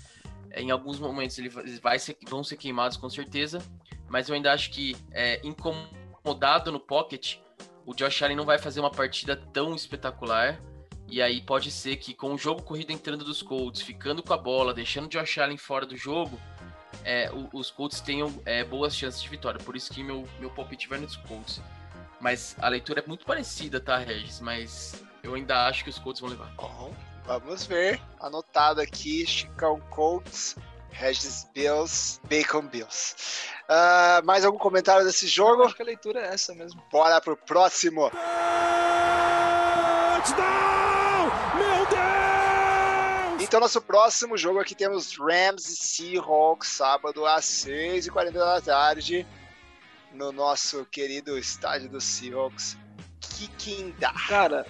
[0.54, 3.60] Em alguns momentos ele vai ser, vão ser queimados com certeza,
[4.08, 7.38] mas eu ainda acho que é, incomodado no pocket
[7.86, 10.62] o Josh Allen não vai fazer uma partida tão espetacular.
[11.08, 14.38] E aí pode ser que com o jogo corrido entrando dos Colts, ficando com a
[14.38, 16.40] bola, deixando de Josh Allen fora do jogo,
[17.04, 19.60] é, os Colts tenham é, boas chances de vitória.
[19.60, 21.62] Por isso que meu, meu palpite vai nos Colts.
[22.20, 24.40] Mas a leitura é muito parecida, tá, Regis?
[24.40, 26.54] Mas eu ainda acho que os Colts vão levar.
[26.56, 26.94] Bom,
[27.26, 28.00] vamos ver.
[28.20, 30.56] Anotado aqui, Chicão Colts,
[30.92, 33.16] Regis Bills, Bacon Bills.
[33.70, 35.64] Uh, mais algum comentário desse jogo?
[35.64, 36.82] Acho que a leitura é essa mesmo.
[36.92, 38.12] Bora pro próximo.
[41.56, 43.42] Meu Deus!
[43.42, 49.26] Então, nosso próximo jogo aqui temos Rams e Seahawks, sábado às 6h40 da tarde
[50.14, 52.78] no nosso querido estádio dos Seahawks.
[53.58, 54.14] Que dá?
[54.28, 54.66] Cara,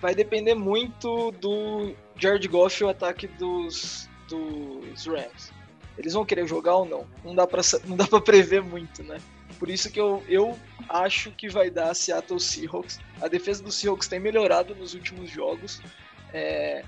[0.00, 5.52] vai depender muito do Jared Goff e o ataque dos, dos Rams.
[5.98, 7.06] Eles vão querer jogar ou não?
[7.24, 9.18] Não dá pra, não dá pra prever muito, né?
[9.58, 12.98] Por isso que eu, eu acho que vai dar Seattle Seahawks.
[13.20, 15.80] A defesa dos Seahawks tem melhorado nos últimos jogos.
[16.32, 16.84] É,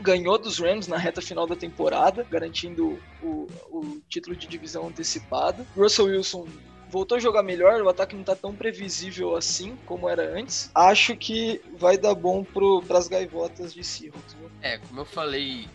[0.00, 5.66] ganhou dos Rams na reta final da temporada, garantindo o, o título de divisão antecipado.
[5.76, 6.46] Russell Wilson
[6.90, 10.70] voltou a jogar melhor, o ataque não tá tão previsível assim como era antes.
[10.74, 14.36] Acho que vai dar bom para as gaivotas de Seahawks.
[14.62, 15.68] É, como eu falei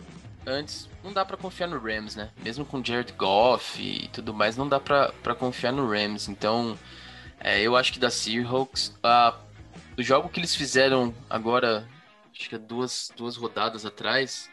[0.46, 2.30] antes, não dá para confiar no Rams, né?
[2.42, 6.28] Mesmo com Jared Goff e tudo mais, não dá para confiar no Rams.
[6.28, 6.78] Então,
[7.40, 9.34] é, eu acho que da Seahawks, a,
[9.96, 11.86] o jogo que eles fizeram agora,
[12.34, 14.50] acho que é duas, duas rodadas atrás,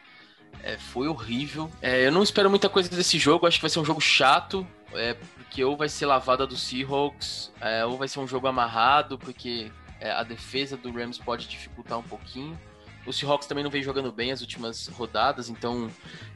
[0.63, 1.71] é, foi horrível.
[1.81, 4.67] É, eu não espero muita coisa desse jogo, acho que vai ser um jogo chato.
[4.93, 5.13] É,
[5.51, 9.71] porque ou vai ser lavada do Seahawks, é, ou vai ser um jogo amarrado, porque
[9.99, 12.59] é, a defesa do Rams pode dificultar um pouquinho.
[13.05, 15.89] O Seahawks também não vem jogando bem as últimas rodadas, então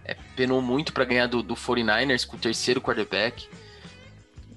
[0.04, 3.47] é, penou muito para ganhar do, do 49ers com o terceiro quarterback.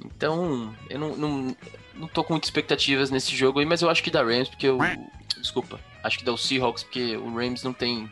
[0.04, 1.56] Então, eu não, não,
[1.94, 4.66] não tô com muitas expectativas nesse jogo aí, mas eu acho que dá Rams, porque
[4.66, 4.78] eu.
[5.36, 8.10] Desculpa, acho que dá o Seahawks, porque o Rams não tem.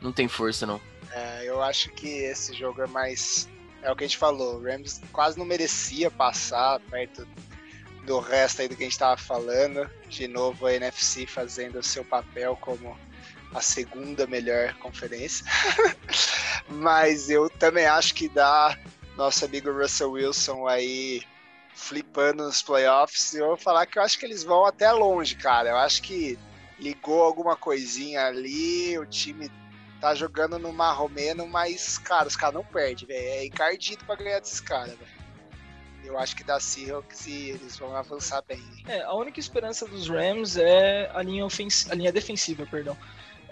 [0.00, 0.80] Não tem força, não.
[1.10, 3.48] É, eu acho que esse jogo é mais
[3.86, 7.26] é o que a gente falou, o Rams quase não merecia passar perto
[8.04, 9.88] do resto aí do que a gente estava falando.
[10.08, 12.98] De novo, a NFC fazendo o seu papel como
[13.56, 15.46] a segunda melhor conferência.
[16.68, 18.78] Mas eu também acho que dá
[19.16, 21.22] nosso amigo Russell Wilson aí
[21.74, 23.34] flipando nos playoffs.
[23.34, 25.70] Eu vou falar que eu acho que eles vão até longe, cara.
[25.70, 26.38] Eu acho que
[26.78, 29.50] ligou alguma coisinha ali, o time
[30.00, 33.26] tá jogando no Marromeno, mas, cara, os caras não perdem, velho.
[33.26, 35.16] É encardido pra ganhar desses caras, velho.
[36.04, 38.62] Eu acho que da Seahawks eles vão avançar bem.
[38.86, 41.90] É, a única esperança dos Rams é a linha, ofens...
[41.90, 42.96] a linha defensiva, perdão.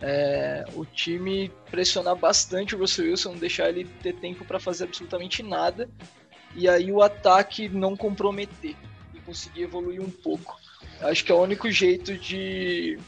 [0.00, 4.84] É, o time pressionar bastante o Russell Wilson, não deixar ele ter tempo para fazer
[4.84, 5.88] absolutamente nada,
[6.54, 8.76] e aí o ataque não comprometer
[9.14, 10.58] e conseguir evoluir um pouco.
[11.00, 12.98] Acho que é o único jeito de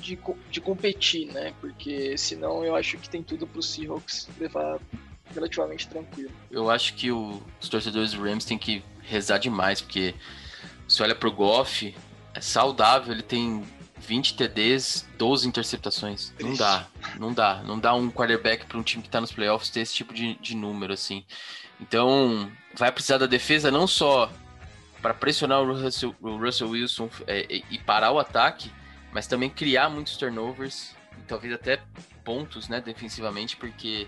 [0.00, 0.18] de,
[0.50, 1.52] de competir, né?
[1.60, 4.80] Porque senão eu acho que tem tudo pro Seahawks levar
[5.34, 6.30] relativamente tranquilo.
[6.50, 10.14] Eu acho que o, os torcedores do Rams têm que rezar demais, porque
[10.88, 11.94] se olha pro Goff,
[12.34, 13.62] é saudável, ele tem
[14.00, 16.32] 20 TDs, 12 interceptações.
[16.40, 16.86] Não dá,
[17.18, 17.62] não dá.
[17.62, 20.34] Não dá um quarterback para um time que tá nos playoffs ter esse tipo de,
[20.36, 21.24] de número, assim.
[21.80, 24.30] Então, vai precisar da defesa não só
[25.00, 28.70] para pressionar o Russell, o Russell Wilson é, e parar o ataque,
[29.12, 31.80] mas também criar muitos turnovers e talvez até
[32.24, 34.06] pontos, né, defensivamente, porque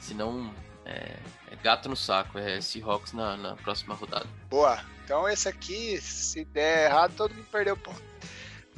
[0.00, 0.52] senão
[0.84, 1.16] é,
[1.50, 4.26] é gato no saco, é Seahawks na, na próxima rodada.
[4.50, 4.80] Boa.
[5.04, 8.07] Então esse aqui, se der errado, todo mundo perdeu ponto.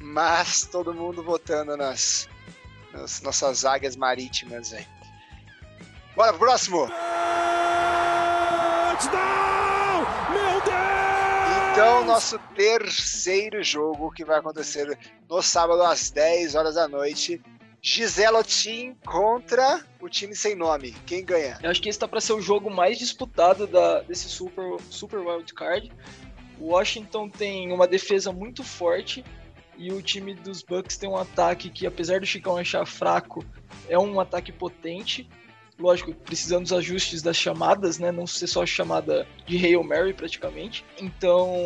[0.01, 2.27] Mas todo mundo votando nas,
[2.93, 4.87] nas nossas águias marítimas aí.
[6.17, 6.89] Bora pro próximo!
[8.99, 10.07] Touchdown!
[10.33, 11.71] Meu Deus!
[11.73, 17.41] Então, nosso terceiro jogo que vai acontecer no sábado às 10 horas da noite.
[17.83, 20.93] Gisela Team contra o time sem nome.
[21.07, 21.59] Quem ganha?
[21.63, 25.21] Eu acho que esse tá para ser o jogo mais disputado da, desse Super, Super
[25.21, 25.91] Wild Card.
[26.59, 29.25] O Washington tem uma defesa muito forte
[29.81, 33.43] e o time dos Bucks tem um ataque que, apesar do Chicão achar fraco,
[33.89, 35.27] é um ataque potente
[35.79, 38.13] lógico, precisando dos ajustes das chamadas, né?
[38.13, 40.85] Não ser só chamada de Hail Mary praticamente.
[41.01, 41.57] Então,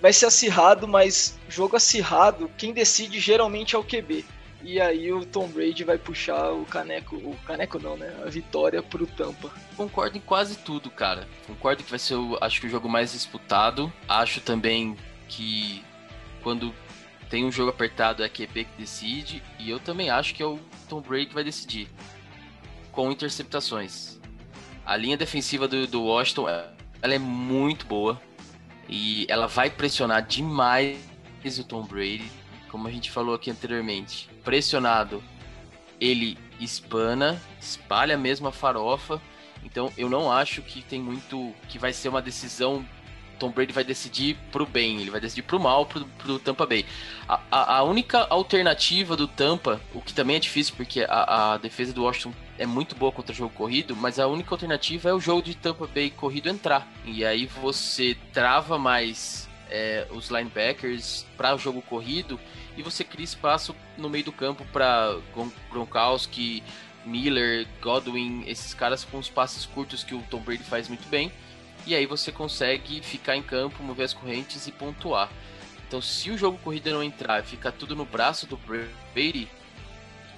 [0.00, 4.24] vai ser acirrado, mas jogo acirrado, quem decide geralmente é o QB.
[4.62, 8.16] E aí o Tom Brady vai puxar o caneco, o caneco não, né?
[8.24, 9.50] A vitória pro Tampa.
[9.76, 11.28] Concordo em quase tudo, cara.
[11.46, 13.92] Concordo que vai ser, o, acho que o jogo mais disputado.
[14.08, 14.96] Acho também
[15.28, 15.84] que
[16.42, 16.74] quando
[17.34, 19.42] tem um jogo apertado é a QB que decide.
[19.58, 21.88] E eu também acho que é o Tom Brady que vai decidir
[22.92, 24.20] com interceptações.
[24.86, 28.22] A linha defensiva do, do Washington ela é muito boa
[28.88, 30.96] e ela vai pressionar demais
[31.58, 32.30] o Tom Brady.
[32.70, 35.20] como a gente falou aqui anteriormente, pressionado,
[36.00, 39.20] ele espana, espalha mesmo a farofa.
[39.64, 41.52] Então eu não acho que tem muito.
[41.68, 42.86] que vai ser uma decisão.
[43.38, 46.84] Tom Brady vai decidir pro bem, ele vai decidir pro mal pro, pro Tampa Bay.
[47.28, 51.58] A, a, a, única alternativa do Tampa, o que também é difícil porque a, a
[51.58, 55.12] defesa do Washington é muito boa contra o jogo corrido, mas a única alternativa é
[55.12, 56.86] o jogo de Tampa Bay corrido entrar.
[57.04, 62.38] E aí você trava mais é, os linebackers para o jogo corrido
[62.76, 65.16] e você cria espaço no meio do campo para
[65.70, 66.62] Gronkowski,
[67.04, 71.30] Miller, Godwin, esses caras com os passes curtos que o Tom Brady faz muito bem.
[71.86, 75.30] E aí você consegue ficar em campo, mover as correntes e pontuar.
[75.86, 79.48] Então, se o jogo corrido não entrar e ficar tudo no braço do Brady,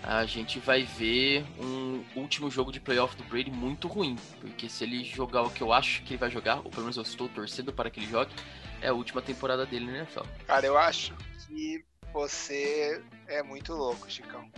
[0.02, 4.16] a gente vai ver um último jogo de playoff do Brady muito ruim.
[4.40, 6.96] Porque se ele jogar o que eu acho que ele vai jogar, ou pelo menos
[6.96, 8.34] eu estou torcendo para que ele jogue,
[8.80, 10.24] é a última temporada dele na NFL.
[10.46, 11.14] Cara, eu acho
[11.46, 14.50] que você é muito louco, Chicão.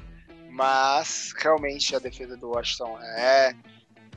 [0.50, 3.54] Mas realmente a defesa do Washington é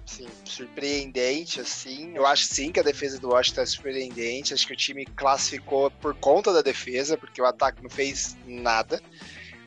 [0.06, 2.16] assim, surpreendente, assim.
[2.16, 4.54] Eu acho sim que a defesa do Washington é surpreendente.
[4.54, 9.02] Acho que o time classificou por conta da defesa, porque o ataque não fez nada.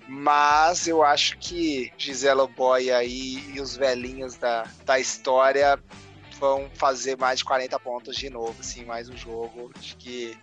[0.06, 5.78] Mas eu acho que Gisela Boy aí e os velhinhos da, da história
[6.38, 9.72] vão fazer mais de 40 pontos de novo, assim, mais um jogo.
[9.78, 10.36] Acho que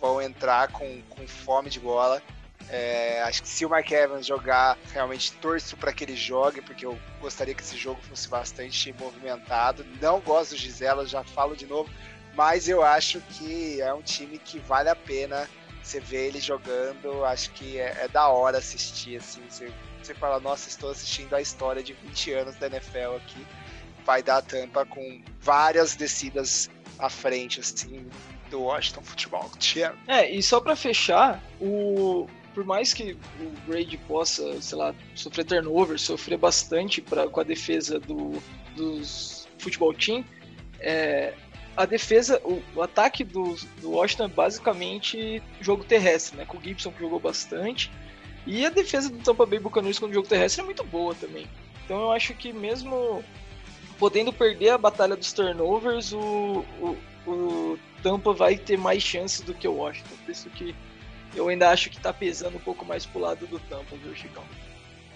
[0.00, 2.20] vão entrar com, com fome de bola.
[2.68, 6.84] É, acho que se o Mark Evans jogar, realmente torço para que ele jogue, porque
[6.84, 9.86] eu gostaria que esse jogo fosse bastante movimentado.
[10.00, 11.88] Não gosto do Gisela, já falo de novo,
[12.34, 15.48] mas eu acho que é um time que vale a pena
[15.86, 20.40] você vê ele jogando, acho que é, é da hora assistir, assim, você, você fala,
[20.40, 23.46] nossa, estou assistindo a história de 20 anos da NFL aqui,
[24.04, 28.04] vai dar tampa com várias descidas à frente, assim,
[28.50, 29.48] do Washington Futebol.
[30.08, 32.26] É, e só para fechar, o
[32.56, 37.44] por mais que o Brady possa, sei lá, sofrer turnover, sofrer bastante pra, com a
[37.44, 38.42] defesa do,
[38.74, 40.24] dos futebol team,
[40.80, 41.34] é,
[41.76, 46.46] a defesa, o, o ataque do, do, Washington é basicamente jogo terrestre, né?
[46.46, 47.92] Com o Gibson que jogou bastante.
[48.46, 51.46] E a defesa do Tampa Bay Buccaneers com o jogo terrestre é muito boa também.
[51.84, 53.22] Então eu acho que mesmo
[53.98, 56.96] podendo perder a batalha dos turnovers, o, o,
[57.30, 60.16] o Tampa vai ter mais chances do que o Washington.
[60.24, 60.74] Por isso que
[61.36, 64.42] eu ainda acho que tá pesando um pouco mais pro lado do Tampa, viu, Chicão?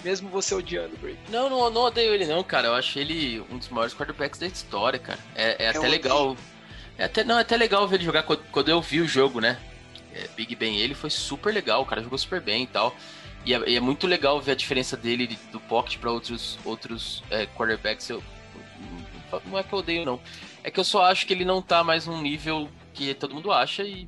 [0.04, 1.18] Mesmo você odiando o Brady.
[1.28, 2.68] Não, não, não odeio ele não, cara.
[2.68, 5.18] Eu acho ele um dos maiores quarterbacks da história, cara.
[5.34, 6.36] É, é até legal.
[6.96, 9.58] É até, não, é até legal ver ele jogar quando, eu vi o jogo, né?
[10.14, 12.94] É, Big Ben, ele foi super legal, o cara jogou super bem e tal.
[13.44, 17.22] E é, e é muito legal ver a diferença dele do pocket para outros, outros
[17.30, 18.08] é, quarterbacks.
[18.08, 18.22] Eu,
[19.46, 20.20] não é que eu odeio, não.
[20.62, 23.52] É que eu só acho que ele não tá mais num nível que todo mundo
[23.52, 24.06] acha e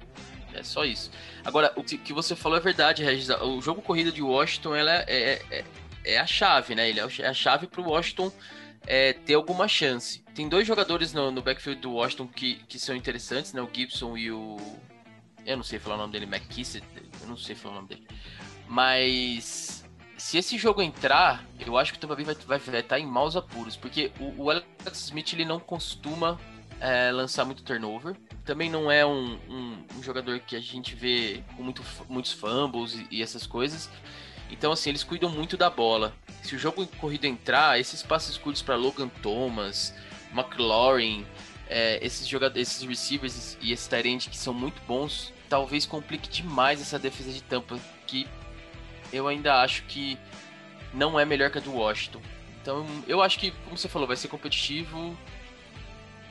[0.54, 1.10] é só isso.
[1.44, 3.28] Agora, o que você falou é verdade, Regis.
[3.28, 5.64] O jogo corrida de Washington ela é, é, é
[6.04, 6.88] é a chave, né?
[6.88, 8.32] Ele é a chave para o Washington
[8.86, 10.22] é, ter alguma chance.
[10.34, 13.62] Tem dois jogadores no, no backfield do Washington que, que são interessantes, né?
[13.62, 14.56] O Gibson e o.
[15.44, 16.86] Eu não sei falar o nome dele, McKissick,
[17.20, 18.06] eu não sei falar o nome dele.
[18.68, 19.84] Mas
[20.16, 23.06] se esse jogo entrar, eu acho que o Tampa Bay vai, vai, vai estar em
[23.06, 26.38] maus apuros, porque o, o Alex Smith ele não costuma
[26.82, 28.16] é, lançar muito turnover.
[28.44, 32.94] Também não é um, um, um, jogador que a gente vê com muito, muitos fumbles
[32.94, 33.88] e, e essas coisas.
[34.50, 36.12] Então, assim, eles cuidam muito da bola.
[36.42, 39.94] Se o jogo corrido entrar, esses passes curtos para Logan Thomas,
[40.32, 41.24] McLaurin,
[41.68, 46.80] é, esses jogadores, esses receivers e esse Tyrant que são muito bons, talvez complique demais
[46.80, 48.26] essa defesa de tampa, que
[49.12, 50.18] eu ainda acho que
[50.92, 52.20] não é melhor que a do Washington.
[52.60, 55.16] Então, eu acho que, como você falou, vai ser competitivo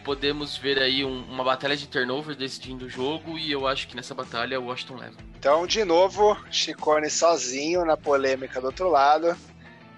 [0.03, 3.95] podemos ver aí um, uma batalha de turnover decidindo o jogo e eu acho que
[3.95, 5.17] nessa batalha o Washington leva.
[5.37, 9.35] Então, de novo, Chicone sozinho na polêmica do outro lado.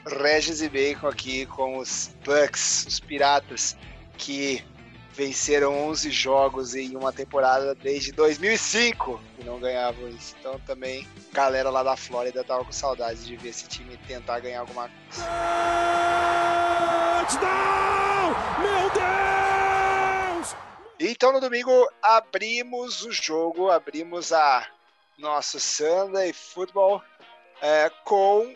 [0.05, 3.77] Regis e Bacon aqui com os Bucks, os Piratas,
[4.17, 4.63] que
[5.13, 10.35] venceram 11 jogos em uma temporada desde 2005 e não ganhavam isso.
[10.39, 14.61] Então também, galera lá da Flórida tava com saudades de ver esse time tentar ganhar
[14.61, 15.25] alguma coisa.
[17.27, 18.35] Touchdown!
[18.59, 19.12] Meu Deus!
[21.05, 24.65] Então no domingo abrimos o jogo, abrimos a
[25.19, 27.01] nosso Sunday Football
[27.61, 28.55] é, com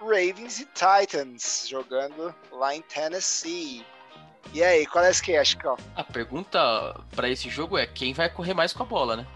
[0.00, 3.84] Ravens e Titans jogando lá em Tennessee.
[4.54, 5.58] E aí, qual é a que acho,
[5.94, 6.58] A pergunta
[7.14, 9.26] para esse jogo é quem vai correr mais com a bola, né?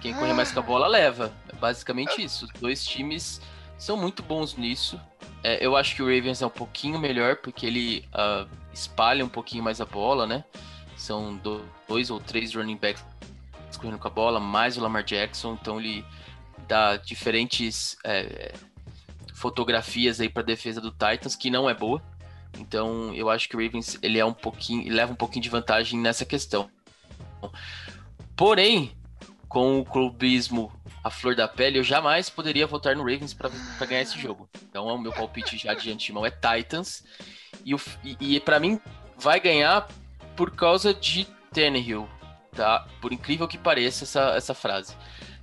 [0.00, 1.32] Quem correr mais com a bola leva.
[1.48, 2.46] É basicamente isso.
[2.46, 3.40] Os dois times
[3.78, 5.00] são muito bons nisso.
[5.44, 9.28] É, eu acho que o Ravens é um pouquinho melhor porque ele uh, espalha um
[9.28, 10.44] pouquinho mais a bola, né?
[11.02, 11.36] São
[11.88, 13.04] dois ou três running backs
[13.76, 16.04] correndo com a bola, mais o Lamar Jackson, então ele
[16.68, 18.54] dar diferentes é,
[19.34, 22.00] fotografias aí para defesa do Titans, que não é boa.
[22.56, 25.98] Então, eu acho que o Ravens ele é um pouquinho, leva um pouquinho de vantagem
[25.98, 26.70] nessa questão.
[28.36, 28.92] Porém,
[29.48, 30.72] com o clubismo
[31.02, 33.50] à flor da pele, eu jamais poderia votar no Ravens para
[33.86, 34.48] ganhar esse jogo.
[34.62, 37.02] Então, o meu palpite já de antemão é Titans.
[37.64, 37.74] E,
[38.04, 38.78] e, e para mim,
[39.18, 39.88] vai ganhar
[40.36, 42.08] por causa de Tannehill,
[42.52, 42.86] tá?
[43.00, 44.96] Por incrível que pareça essa, essa frase.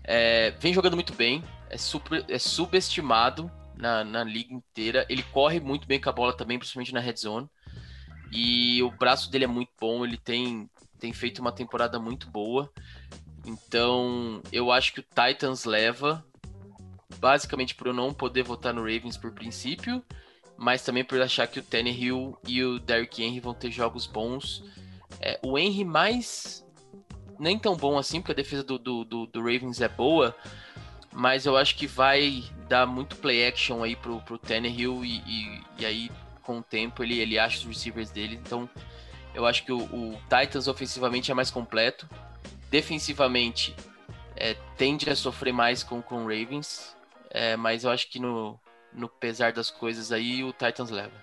[0.04, 5.06] É, vem jogando muito bem, é, super, é subestimado na, na liga inteira.
[5.10, 7.50] Ele corre muito bem com a bola também, principalmente na red zone.
[8.32, 10.70] E o braço dele é muito bom, ele tem,
[11.00, 12.72] tem feito uma temporada muito boa.
[13.46, 16.24] Então, eu acho que o Titans leva,
[17.18, 20.04] basicamente por eu não poder votar no Ravens por princípio,
[20.60, 24.62] mas também por achar que o Tannehill e o Derrick Henry vão ter jogos bons.
[25.22, 26.68] É, o Henry mais
[27.40, 30.36] nem tão bom assim, porque a defesa do, do, do, do, Ravens é boa,
[31.14, 35.62] mas eu acho que vai dar muito play action aí pro, pro Tannehill e, e,
[35.78, 36.12] e aí
[36.44, 38.70] com o tempo ele, ele acha os receivers dele, então
[39.34, 42.10] eu acho que o, o Titans ofensivamente é mais completo,
[42.70, 43.74] defensivamente
[44.36, 46.98] é, tende a sofrer mais com, com o Ravens,
[47.30, 48.60] é, mas eu acho que no,
[48.94, 51.14] no pesar das coisas aí o Titans leva.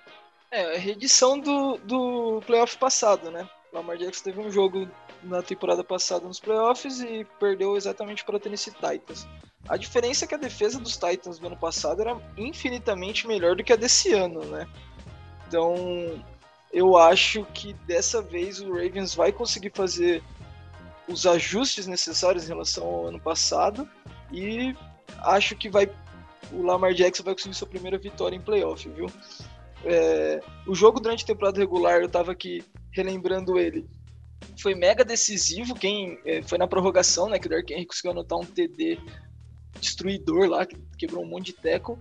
[0.51, 3.49] É, a reedição do, do playoff passado, né?
[3.73, 4.89] O Lamar Jackson teve um jogo
[5.23, 9.27] na temporada passada nos playoffs e perdeu exatamente para o Tennessee Titans.
[9.69, 13.65] A diferença é que a defesa dos Titans do ano passado era infinitamente melhor do
[13.65, 14.67] que a desse ano, né?
[15.49, 16.23] Então,
[16.73, 20.23] eu acho que dessa vez o Ravens vai conseguir fazer
[21.09, 23.89] os ajustes necessários em relação ao ano passado
[24.33, 24.75] e
[25.19, 25.89] acho que vai
[26.53, 29.07] o Lamar Jackson vai conseguir sua primeira vitória em playoff, viu?
[29.85, 33.87] É, o jogo durante a temporada regular, eu tava aqui relembrando ele,
[34.61, 35.75] foi mega decisivo.
[35.75, 37.39] Quem é, foi na prorrogação, né?
[37.39, 38.99] Que o Dark Henry conseguiu anotar um TD
[39.81, 41.97] destruidor lá, que quebrou um monte de tackle.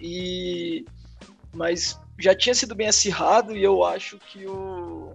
[0.00, 0.84] E
[1.54, 5.14] mas já tinha sido bem acirrado e eu acho que o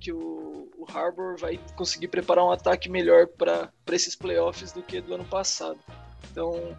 [0.00, 5.00] que o, o Harbour vai conseguir preparar um ataque melhor para esses playoffs do que
[5.00, 5.78] do ano passado.
[6.30, 6.76] Então,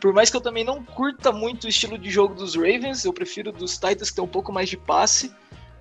[0.00, 3.12] por mais que eu também não curta muito o estilo de jogo dos Ravens, eu
[3.12, 5.32] prefiro dos Titans que tem um pouco mais de passe.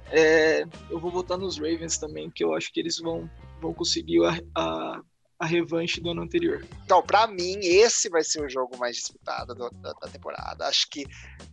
[0.10, 3.30] É, eu vou votar nos Ravens também, que eu acho que eles vão,
[3.62, 5.02] vão conseguir a, a,
[5.40, 6.66] a revanche do ano anterior.
[6.84, 10.66] Então, para mim, esse vai ser o jogo mais disputado do, da, da, temporada.
[10.66, 11.06] Acho que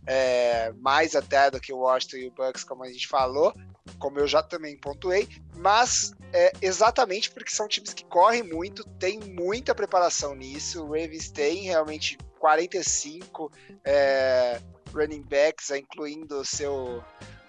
[0.07, 3.53] é, mais até do que o Washington e o Bucks, como a gente falou,
[3.99, 5.27] como eu já também pontuei,
[5.57, 10.83] mas é, exatamente porque são times que correm muito, tem muita preparação nisso.
[10.83, 13.51] O Ravens tem realmente 45
[13.83, 14.61] é,
[14.93, 17.03] running backs, incluindo o seu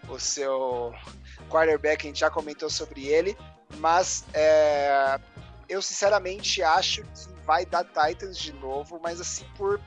[0.08, 0.94] o seu
[1.50, 3.36] quarterback, a gente já comentou sobre ele,
[3.76, 5.20] mas é,
[5.68, 9.80] eu sinceramente acho que vai dar Titans de novo, mas assim, por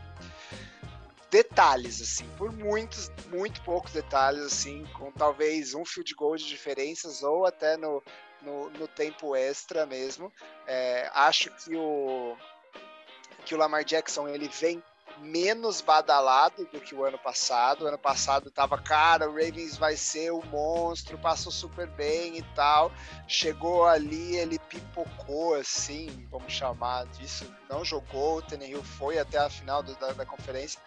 [1.32, 7.24] detalhes, assim, por muitos, muito poucos detalhes, assim, com talvez um field goal de diferenças
[7.24, 8.04] ou até no,
[8.44, 10.32] no, no tempo extra mesmo.
[10.68, 12.38] É, acho que o
[13.50, 14.84] que o Lamar Jackson ele vem
[15.22, 17.84] menos badalado do que o ano passado.
[17.84, 22.44] O ano passado tava, cara, o Ravens vai ser o monstro, passou super bem e
[22.56, 22.92] tal.
[23.28, 27.52] Chegou ali, ele pipocou, assim, vamos chamar disso.
[27.70, 30.80] Não jogou, o Tannehill foi até a final do, da, da, conferência.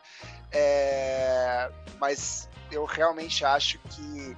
[0.50, 4.36] É, mas eu realmente acho que,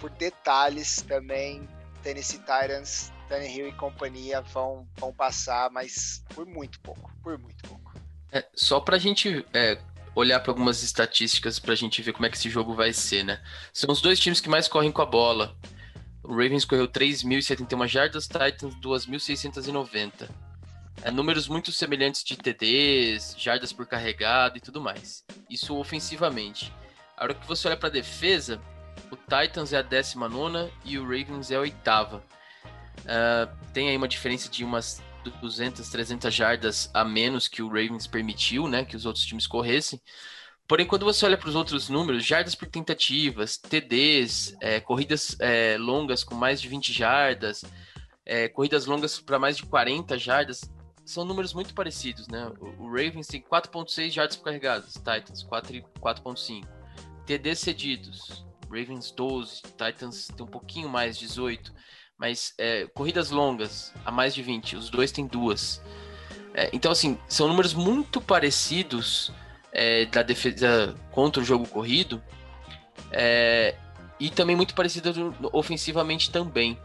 [0.00, 1.68] por detalhes também,
[2.02, 7.81] Tennessee Titans, Tannehill e companhia vão, vão passar, mas por muito pouco, por muito pouco.
[8.32, 9.78] É, só para a gente é,
[10.14, 13.24] olhar para algumas estatísticas para a gente ver como é que esse jogo vai ser,
[13.24, 13.40] né?
[13.72, 15.54] São os dois times que mais correm com a bola.
[16.22, 20.30] O Ravens correu 3.071 jardas, Titans 2.690.
[21.02, 25.24] É, números muito semelhantes de TDs, jardas por carregado e tudo mais.
[25.50, 26.72] Isso ofensivamente.
[27.16, 28.60] A hora que você olha para a defesa,
[29.10, 32.24] o Titans é a 19 e o Ravens é a oitava.
[33.00, 38.06] Uh, tem aí uma diferença de umas 200, 300 jardas a menos que o Ravens
[38.06, 40.00] permitiu, né, que os outros times corressem.
[40.66, 45.76] Porém, quando você olha para os outros números, jardas por tentativas, TDs, é, corridas é,
[45.78, 47.64] longas com mais de 20 jardas,
[48.24, 50.62] é, corridas longas para mais de 40 jardas,
[51.04, 52.50] são números muito parecidos, né?
[52.78, 56.66] O, Ravens tem 4.6 jardas por carregadas, Titans 4.5.
[57.26, 61.72] TDs cedidos, Ravens 12, Titans tem um pouquinho mais, 18
[62.22, 65.82] mas é, corridas longas, a mais de 20, os dois têm duas.
[66.54, 69.32] É, então, assim, são números muito parecidos
[69.72, 72.22] é, da defesa contra o jogo corrido
[73.10, 73.74] é,
[74.20, 75.16] e também muito parecidos
[75.52, 76.78] ofensivamente também.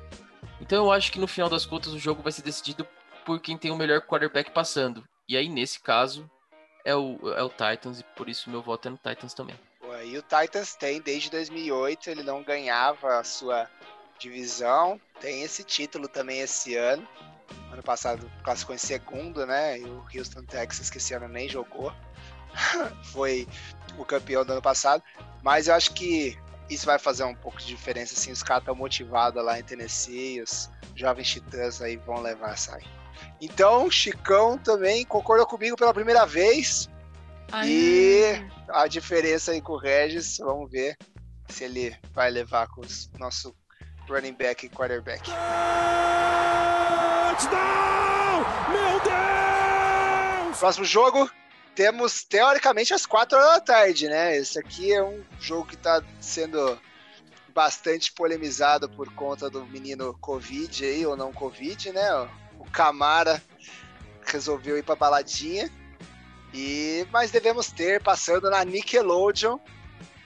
[0.59, 2.88] Então, eu acho que no final das contas o jogo vai ser decidido
[3.23, 5.03] por quem tem o melhor quarterback passando.
[5.29, 6.27] E aí, nesse caso,
[6.83, 9.55] é o, é o Titans e por isso meu voto é no Titans também.
[10.03, 13.69] E o Titans tem desde 2008, ele não ganhava a sua
[14.20, 17.07] divisão, tem esse título também esse ano.
[17.72, 19.80] Ano passado classificou em segundo, né?
[19.80, 21.93] E o Houston Texas, que esse ano nem jogou,
[23.11, 23.47] foi
[23.97, 25.03] o campeão do ano passado.
[25.41, 26.38] Mas eu acho que
[26.70, 28.32] isso vai fazer um pouco de diferença, assim.
[28.32, 32.88] Os caras estão motivados lá em Tennessee, os jovens titãs aí vão levar a sair.
[33.39, 36.89] Então, Chicão também concordou comigo pela primeira vez.
[37.51, 37.70] Ai.
[37.70, 38.22] E
[38.68, 40.97] a diferença aí com o Regis, vamos ver
[41.49, 43.55] se ele vai levar com o nosso
[44.10, 45.30] running back e quarterback.
[47.30, 48.45] Touchdown!
[48.72, 50.58] Meu Deus!
[50.60, 51.30] Próximo jogo,
[51.76, 54.36] temos teoricamente às 4 horas da tarde, né?
[54.36, 56.80] Esse aqui é um jogo que está sendo
[57.53, 62.12] bastante polemizado por conta do menino Covid aí, ou não Covid, né?
[62.60, 63.41] O Camara
[64.26, 65.70] resolveu ir pra baladinha.
[66.53, 69.60] E mas devemos ter passando na Nickelodeon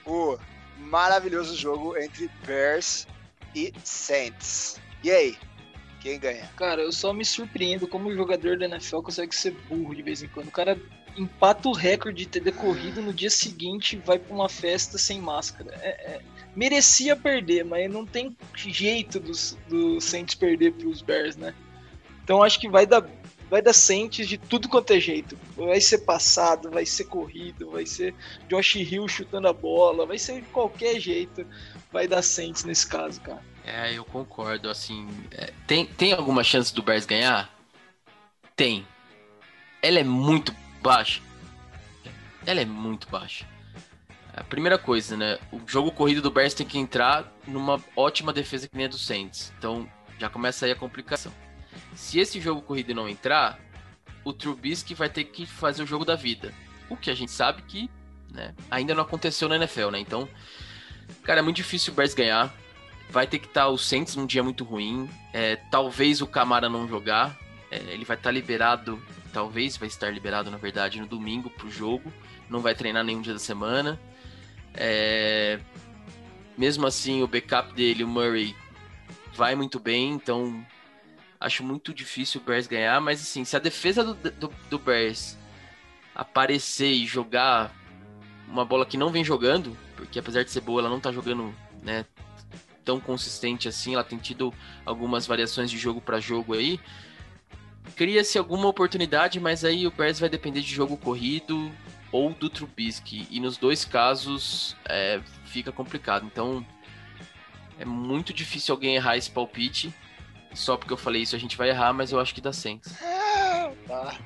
[0.06, 0.38] o
[0.78, 3.06] maravilhoso jogo entre Bears
[3.54, 4.80] e Saints.
[5.02, 5.36] E aí?
[6.00, 6.50] Quem ganha?
[6.56, 10.22] Cara, eu só me surpreendo como o jogador da NFL consegue ser burro de vez
[10.22, 10.48] em quando.
[10.48, 10.76] O cara
[11.16, 15.70] empata o recorde de ter decorrido no dia seguinte vai para uma festa sem máscara.
[15.80, 16.20] É, é,
[16.56, 21.54] merecia perder, mas não tem jeito dos do Saints perder para os Bears, né?
[22.24, 23.04] Então acho que vai dar
[23.52, 25.38] vai dar Saints de tudo quanto é jeito.
[25.54, 28.14] Vai ser passado, vai ser corrido, vai ser
[28.48, 31.46] Josh Hill chutando a bola, vai ser de qualquer jeito.
[31.92, 33.42] Vai dar Saints nesse caso, cara.
[33.62, 34.70] É, eu concordo.
[34.70, 37.54] Assim, é, tem, tem alguma chance do Bears ganhar?
[38.56, 38.86] Tem.
[39.82, 41.20] Ela é muito baixa.
[42.46, 43.46] Ela é muito baixa.
[44.32, 45.38] A primeira coisa, né?
[45.52, 48.96] O jogo corrido do Bears tem que entrar numa ótima defesa que nem a do
[48.96, 49.52] Saints.
[49.58, 49.86] Então
[50.18, 51.30] já começa aí a complicação.
[51.94, 53.58] Se esse jogo corrido não entrar,
[54.24, 56.52] o Trubisky vai ter que fazer o jogo da vida.
[56.88, 57.90] O que a gente sabe que
[58.30, 60.00] né, ainda não aconteceu na NFL, né?
[60.00, 60.28] Então,
[61.22, 62.54] cara, é muito difícil o Bears ganhar.
[63.10, 65.08] Vai ter que estar tá o Saints num dia muito ruim.
[65.32, 67.36] É, talvez o Camara não jogar.
[67.70, 69.02] É, ele vai estar tá liberado,
[69.32, 72.12] talvez vai estar liberado, na verdade, no domingo pro jogo.
[72.48, 74.00] Não vai treinar nenhum dia da semana.
[74.74, 75.58] É,
[76.56, 78.54] mesmo assim, o backup dele, o Murray,
[79.34, 80.64] vai muito bem, então
[81.42, 85.36] Acho muito difícil o Bears ganhar, mas assim, se a defesa do, do, do Bears
[86.14, 87.74] aparecer e jogar
[88.46, 91.52] uma bola que não vem jogando, porque apesar de ser boa, ela não tá jogando,
[91.82, 92.04] né,
[92.84, 94.54] tão consistente assim, ela tem tido
[94.86, 96.78] algumas variações de jogo para jogo aí.
[97.96, 101.72] Cria-se alguma oportunidade, mas aí o Bears vai depender de jogo corrido
[102.12, 106.24] ou do Trubisky, e nos dois casos é, fica complicado.
[106.24, 106.64] Então
[107.78, 109.92] é muito difícil alguém errar esse palpite.
[110.54, 112.92] Só porque eu falei isso a gente vai errar, mas eu acho que dá Saints.
[113.86, 114.18] tá.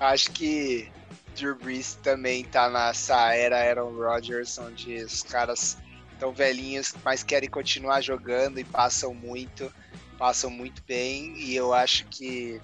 [0.00, 0.90] Acho que
[1.34, 5.78] Drew Brees também tá nessa era Aaron Rodgers, onde os caras
[6.12, 9.72] estão velhinhos, mas querem continuar jogando e passam muito,
[10.18, 11.34] passam muito bem.
[11.36, 12.60] E eu acho que.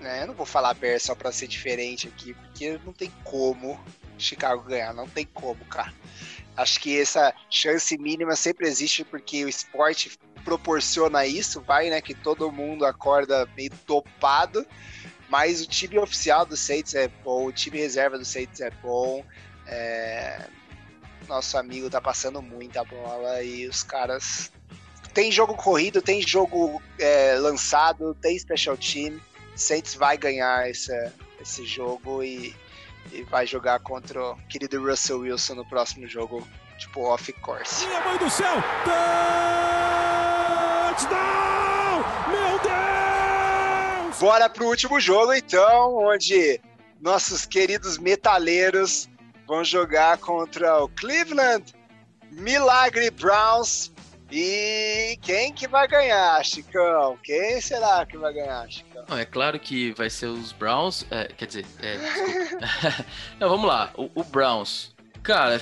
[0.00, 3.80] Né, eu não vou falar Bears só pra ser diferente aqui, porque não tem como
[4.18, 5.92] Chicago ganhar, não tem como, cara.
[6.56, 12.00] Acho que essa chance mínima sempre existe porque o esporte proporciona isso, vai, né?
[12.00, 14.66] Que todo mundo acorda meio topado,
[15.28, 19.24] mas o time oficial do Saints é bom, o time reserva do Saints é bom.
[19.66, 20.46] É...
[21.26, 24.52] Nosso amigo tá passando muita bola e os caras.
[25.14, 29.18] Tem jogo corrido, tem jogo é, lançado, tem special team.
[29.56, 30.92] Saints vai ganhar esse,
[31.40, 32.54] esse jogo e,
[33.12, 36.46] e vai jogar contra o querido Russell Wilson no próximo jogo,
[36.78, 37.86] tipo off course.
[37.86, 38.62] Minha mãe do céu!
[40.94, 42.04] Touchdown!
[42.28, 44.20] Meu Deus!
[44.20, 46.60] Bora pro último jogo, então, onde
[47.00, 49.08] nossos queridos metaleiros
[49.46, 51.74] vão jogar contra o Cleveland
[52.30, 53.92] Milagre Browns.
[54.30, 57.18] E quem que vai ganhar, Chicão?
[57.24, 59.04] Quem será que vai ganhar, Chicão?
[59.08, 61.04] Não, é claro que vai ser os Browns.
[61.10, 61.96] É, quer dizer, é,
[63.40, 63.92] Não, vamos lá.
[63.96, 65.60] O, o Browns, cara,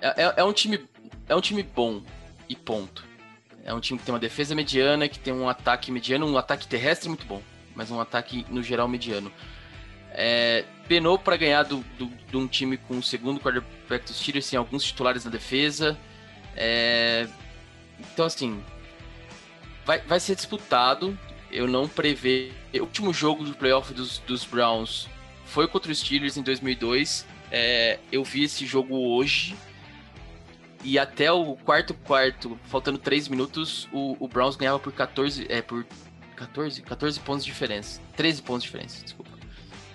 [0.00, 0.86] é, é, é, um time,
[1.26, 2.02] é um time bom
[2.50, 3.05] e ponto.
[3.66, 6.68] É um time que tem uma defesa mediana, que tem um ataque mediano, um ataque
[6.68, 7.42] terrestre muito bom,
[7.74, 9.30] mas um ataque no geral mediano.
[10.12, 14.46] É, penou para ganhar do, do, de um time com o segundo quarterback dos Steelers,
[14.46, 15.98] sem alguns titulares na defesa.
[16.54, 17.26] É,
[17.98, 18.62] então, assim,
[19.84, 21.18] vai, vai ser disputado.
[21.50, 22.54] Eu não prevejo.
[22.72, 25.08] O último jogo do playoff dos, dos Browns
[25.44, 27.26] foi contra os Steelers em 2002.
[27.50, 29.56] É, eu vi esse jogo hoje
[30.86, 35.44] e até o quarto quarto, faltando 3 minutos, o, o Browns ganhava por 14.
[35.48, 35.84] É, por
[36.36, 36.80] 14?
[36.80, 38.00] 14 pontos de diferença.
[38.14, 39.32] 13 pontos de diferença, desculpa.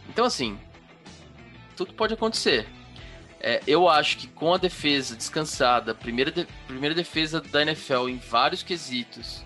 [0.10, 0.60] Então, assim,
[1.78, 2.68] tudo pode acontecer.
[3.39, 8.18] É, eu acho que com a defesa descansada, primeira, de, primeira defesa da NFL em
[8.18, 9.46] vários quesitos,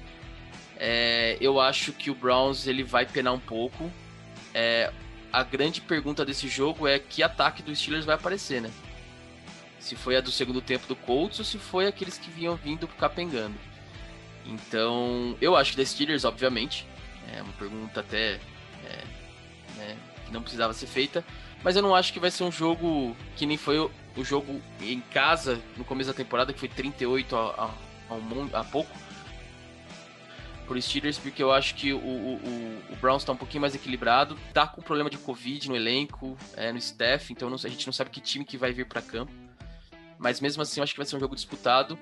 [0.77, 3.91] é, eu acho que o Browns ele vai penar um pouco.
[4.51, 4.91] É,
[5.31, 8.71] a grande pergunta desse jogo é que ataque dos Steelers vai aparecer, né?
[9.85, 12.87] Se foi a do segundo tempo do Colts ou se foi aqueles que vinham vindo
[12.87, 13.53] capengando.
[14.43, 16.87] Então, eu acho da Steelers, obviamente.
[17.31, 18.39] É uma pergunta até
[18.83, 19.03] é,
[19.77, 21.23] né, que não precisava ser feita.
[21.63, 24.59] Mas eu não acho que vai ser um jogo que nem foi o, o jogo
[24.81, 28.89] em casa no começo da temporada, que foi 38 a, a, a, a pouco.
[30.65, 34.35] Por Steelers, porque eu acho que o, o, o Browns está um pouquinho mais equilibrado,
[34.51, 37.93] tá com problema de Covid no elenco, é, no staff, então não, a gente não
[37.93, 39.44] sabe que time que vai vir para campo.
[40.17, 41.97] Mas mesmo assim, eu acho que vai ser um jogo disputado.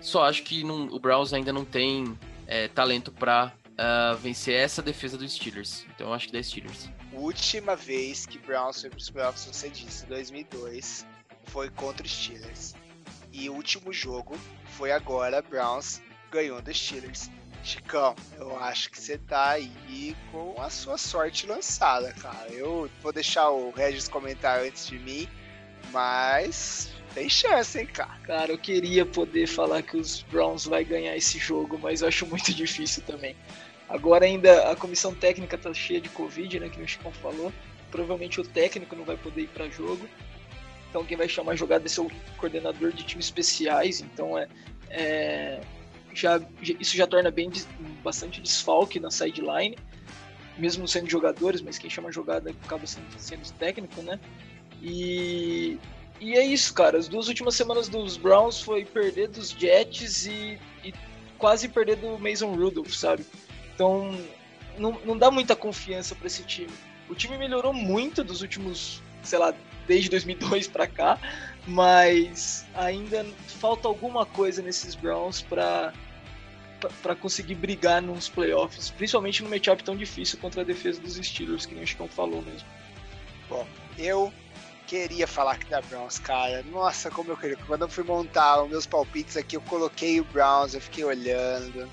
[0.00, 4.54] Só acho que não, o Browns ainda não tem é, talento para uh, ah, vencer
[4.54, 5.86] essa defesa dos Steelers.
[5.94, 9.68] Então eu acho que da Steelers última vez que Browns foi para os playoffs, você
[9.68, 11.06] disse, 2002,
[11.46, 12.74] foi contra os Steelers.
[13.32, 14.38] E o último jogo
[14.76, 16.00] foi agora, Browns
[16.30, 17.30] ganhou dos Steelers.
[17.64, 22.48] Chicão, eu acho que você tá aí com a sua sorte lançada, cara.
[22.50, 25.28] Eu vou deixar o Regis comentar antes de mim,
[25.92, 28.18] mas tem chance, hein, cara.
[28.24, 32.26] Cara, eu queria poder falar que os Browns vai ganhar esse jogo, mas eu acho
[32.26, 33.34] muito difícil também.
[33.88, 36.68] Agora ainda a comissão técnica tá cheia de Covid, né?
[36.68, 37.52] Que o Chicão falou.
[37.90, 40.08] Provavelmente o técnico não vai poder ir para jogo.
[40.90, 44.00] Então quem vai chamar a jogada é ser o coordenador de times especiais.
[44.00, 44.48] Então é,
[44.90, 45.60] é
[46.16, 47.50] já, isso já torna bem
[48.02, 49.76] bastante desfalque na sideline,
[50.56, 54.18] mesmo sendo jogadores, mas quem chama a jogada acaba sendo, sendo técnico, né?
[54.82, 55.78] E,
[56.20, 56.98] e é isso, cara.
[56.98, 60.94] As duas últimas semanas dos Browns foi perder dos Jets e, e
[61.38, 63.24] quase perder do Mason Rudolph, sabe?
[63.74, 64.18] Então,
[64.78, 66.72] não, não dá muita confiança para esse time.
[67.08, 69.54] O time melhorou muito dos últimos, sei lá,
[69.86, 71.18] desde 2002 para cá,
[71.66, 75.92] mas ainda falta alguma coisa nesses Browns para
[77.02, 81.64] para conseguir brigar nos playoffs, principalmente no matchup tão difícil contra a defesa dos Steelers,
[81.64, 82.68] que nem o Chicão falou mesmo.
[83.48, 83.66] Bom,
[83.98, 84.32] eu
[84.86, 86.62] queria falar que da Browns, cara.
[86.64, 87.56] Nossa, como eu queria.
[87.66, 91.90] Quando eu fui montar os meus palpites aqui, eu coloquei o Browns, eu fiquei olhando.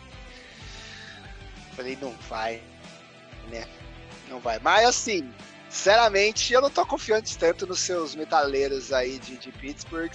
[1.76, 2.62] Falei, não vai,
[3.50, 3.68] né?
[4.30, 4.60] Não vai.
[4.60, 5.30] Mas assim,
[5.70, 10.14] sinceramente, eu não tô confiante tanto nos seus metaleiros aí de, de Pittsburgh.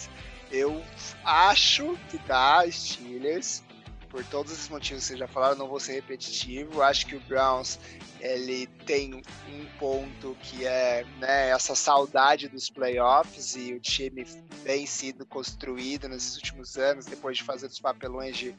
[0.50, 0.82] Eu
[1.24, 3.62] acho que dá Steelers.
[4.08, 6.82] Por todos esses motivos que vocês já falaram, não vou ser repetitivo.
[6.82, 7.78] Acho que o Browns
[8.20, 14.26] ele tem um ponto que é né, essa saudade dos playoffs e o time
[14.64, 18.54] bem sido construído nesses últimos anos, depois de fazer os papelões de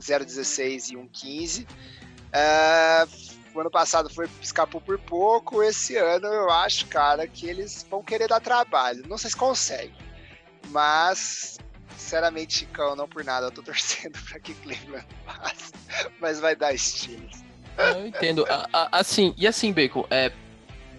[0.00, 1.66] 0,16 e 1,15.
[2.32, 3.06] É,
[3.54, 8.02] o ano passado foi escapou por pouco, esse ano eu acho, cara, que eles vão
[8.02, 9.06] querer dar trabalho.
[9.08, 9.96] Não sei se conseguem,
[10.68, 11.58] mas
[11.96, 15.72] sinceramente, Chicão, não por nada, eu tô torcendo para que Cleveland passe,
[16.20, 17.42] mas vai dar estilos.
[17.76, 18.44] Eu entendo.
[18.90, 20.32] assim, e assim, Bacon, é,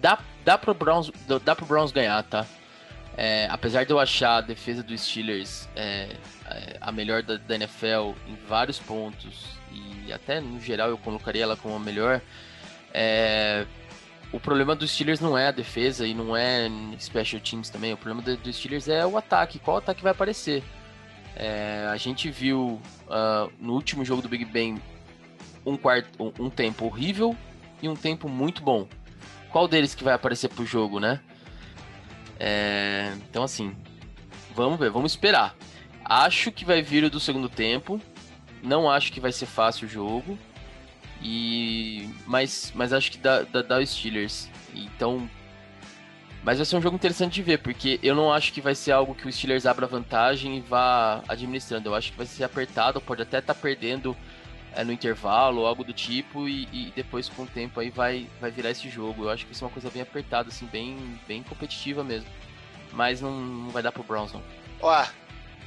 [0.00, 1.10] dá, dá, pro Browns,
[1.44, 2.46] dá pro Browns ganhar, tá?
[3.16, 6.16] É, apesar de eu achar a defesa dos Steelers é,
[6.46, 11.42] é a melhor da, da NFL em vários pontos, e até no geral eu colocaria
[11.42, 12.22] ela como a melhor.
[12.94, 13.66] É,
[14.32, 17.92] o problema dos Steelers não é a defesa e não é special teams também.
[17.92, 19.58] O problema dos Steelers é o ataque.
[19.58, 20.62] Qual ataque vai aparecer?
[21.36, 24.80] É, a gente viu uh, no último jogo do Big Ben
[25.64, 27.36] um, quarto, um, um, tempo horrível
[27.82, 28.86] e um tempo muito bom.
[29.50, 31.20] Qual deles que vai aparecer pro jogo, né?
[32.38, 33.74] É, então assim,
[34.54, 35.54] vamos ver, vamos esperar.
[36.04, 38.00] Acho que vai vir o do segundo tempo.
[38.62, 40.38] Não acho que vai ser fácil o jogo.
[41.22, 44.48] E mas, mas acho que dá, dá, dá os Steelers.
[44.74, 45.28] Então,
[46.42, 48.92] mas vai ser um jogo interessante de ver, porque eu não acho que vai ser
[48.92, 51.88] algo que o Steelers abra vantagem e vá administrando.
[51.88, 54.16] Eu acho que vai ser apertado, pode até estar tá perdendo
[54.72, 58.50] é, no intervalo, algo do tipo, e, e, depois com o tempo aí vai, vai
[58.50, 59.24] virar esse jogo.
[59.24, 62.28] Eu acho que vai ser uma coisa bem apertada, assim, bem, bem competitiva mesmo.
[62.92, 64.42] Mas não, não vai dar pro Browns, não.
[64.80, 65.06] Ó,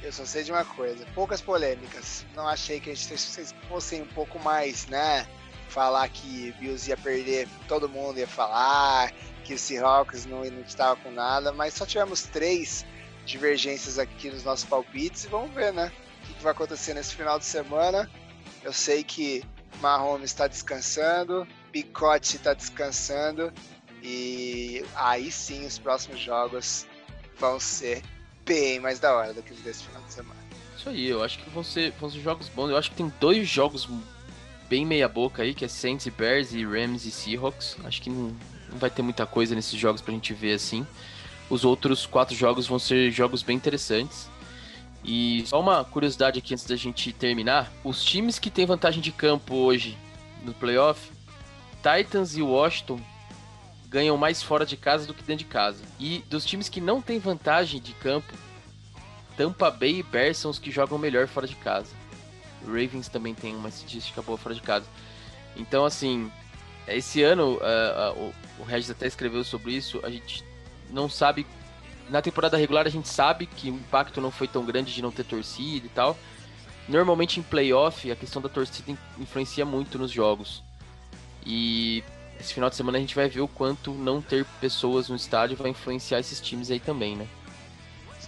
[0.02, 2.26] eu só sei de uma coisa, poucas polêmicas.
[2.34, 5.26] Não achei que a gente vocês fossem um pouco mais, né?
[5.68, 9.12] Falar que Bills ia perder, todo mundo ia falar,
[9.44, 12.84] que o Seahawks não, não estava com nada, mas só tivemos três
[13.26, 15.92] divergências aqui nos nossos palpites e vamos ver, né?
[16.22, 18.10] O que, vai acontecer nesse final de semana.
[18.62, 19.44] Eu sei que
[19.80, 23.52] Mahomes está descansando, Picote está descansando
[24.02, 26.86] e aí sim os próximos jogos
[27.38, 28.02] vão ser
[28.44, 30.40] bem mais da hora do que os desse final de semana.
[30.76, 32.70] Isso aí, eu acho que vão ser, vão ser jogos bons.
[32.70, 33.88] Eu acho que tem dois jogos
[34.68, 37.76] bem meia boca aí, que é Saints e Bears e Rams e Seahawks.
[37.84, 38.34] Acho que não,
[38.70, 40.86] não vai ter muita coisa nesses jogos pra gente ver assim.
[41.48, 44.28] Os outros quatro jogos vão ser jogos bem interessantes.
[45.04, 49.12] E só uma curiosidade aqui antes da gente terminar: os times que têm vantagem de
[49.12, 49.98] campo hoje
[50.42, 51.10] no playoff,
[51.82, 53.00] Titans e Washington
[53.88, 55.82] ganham mais fora de casa do que dentro de casa.
[56.00, 58.32] E dos times que não têm vantagem de campo,
[59.36, 61.90] Tampa Bay e Bears são os que jogam melhor fora de casa.
[62.66, 64.86] Ravens também tem uma estatística boa fora de casa.
[65.56, 66.30] Então, assim,
[66.88, 70.44] esse ano, uh, uh, o, Regis até escreveu sobre isso, a gente
[70.90, 71.46] não sabe
[72.08, 75.10] na temporada regular a gente sabe que o impacto não foi tão grande de não
[75.10, 76.16] ter torcida e tal.
[76.86, 80.62] Normalmente em playoff a questão da torcida influencia muito nos jogos.
[81.46, 82.04] E
[82.38, 85.56] esse final de semana a gente vai ver o quanto não ter pessoas no estádio
[85.56, 87.26] vai influenciar esses times aí também, né?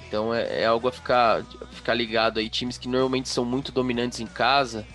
[0.08, 2.48] Então é, é algo a ficar, ficar ligado aí.
[2.48, 4.86] Times que normalmente são muito dominantes em casa,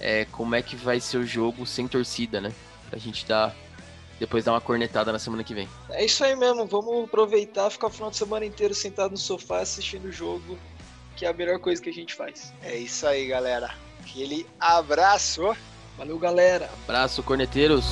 [0.00, 2.52] é, como é que vai ser o jogo sem torcida, né?
[2.88, 3.54] Pra gente dar
[4.18, 5.68] depois dar uma cornetada na semana que vem.
[5.90, 9.60] É isso aí mesmo, vamos aproveitar, ficar o final de semana inteiro sentado no sofá
[9.60, 10.58] assistindo o jogo,
[11.16, 12.52] que é a melhor coisa que a gente faz.
[12.62, 13.74] É isso aí, galera.
[14.00, 15.56] Aquele abraço.
[15.96, 16.70] Valeu, galera.
[16.84, 17.84] Abraço, corneteiros.